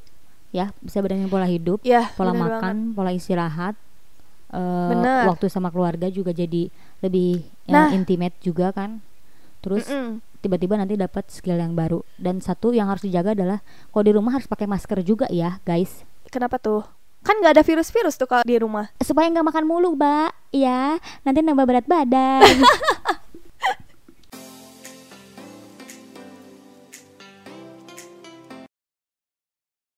ya 0.49 0.75
bisa 0.79 0.99
benerin 0.99 1.27
pola 1.27 1.45
hidup 1.45 1.79
ya 1.83 2.11
pola 2.11 2.33
makan 2.33 2.59
banget. 2.89 2.95
pola 2.95 3.11
istirahat 3.13 3.75
eh, 4.51 4.89
Bener. 4.91 5.23
waktu 5.29 5.47
sama 5.47 5.69
keluarga 5.69 6.09
juga 6.09 6.31
jadi 6.31 6.67
lebih 6.99 7.47
Nah. 7.65 7.91
ya, 7.91 7.95
intimate 7.95 8.35
juga 8.41 8.73
kan 8.73 8.99
terus 9.59 9.87
Mm-mm. 9.87 10.19
Tiba-tiba 10.41 10.79
nanti 10.79 10.95
dapat 10.95 11.29
skill 11.31 11.59
yang 11.59 11.75
baru. 11.75 12.03
Dan 12.19 12.39
satu 12.39 12.71
yang 12.75 12.89
harus 12.89 13.03
dijaga 13.03 13.35
adalah 13.35 13.59
kalau 13.91 14.05
di 14.05 14.13
rumah 14.15 14.33
harus 14.39 14.47
pakai 14.47 14.67
masker 14.71 15.03
juga 15.03 15.27
ya 15.29 15.59
guys. 15.67 16.03
Kenapa 16.29 16.61
tuh? 16.61 16.87
Kan 17.27 17.43
nggak 17.43 17.61
ada 17.61 17.65
virus-virus 17.67 18.15
tuh 18.15 18.31
kalau 18.31 18.47
di 18.47 18.57
rumah. 18.57 18.89
Supaya 19.03 19.27
nggak 19.29 19.47
makan 19.47 19.65
mulu 19.67 19.99
mbak. 19.99 20.31
Ya 20.55 20.97
nanti 21.27 21.45
nambah 21.45 21.67
berat 21.69 21.87
badan 21.87 22.41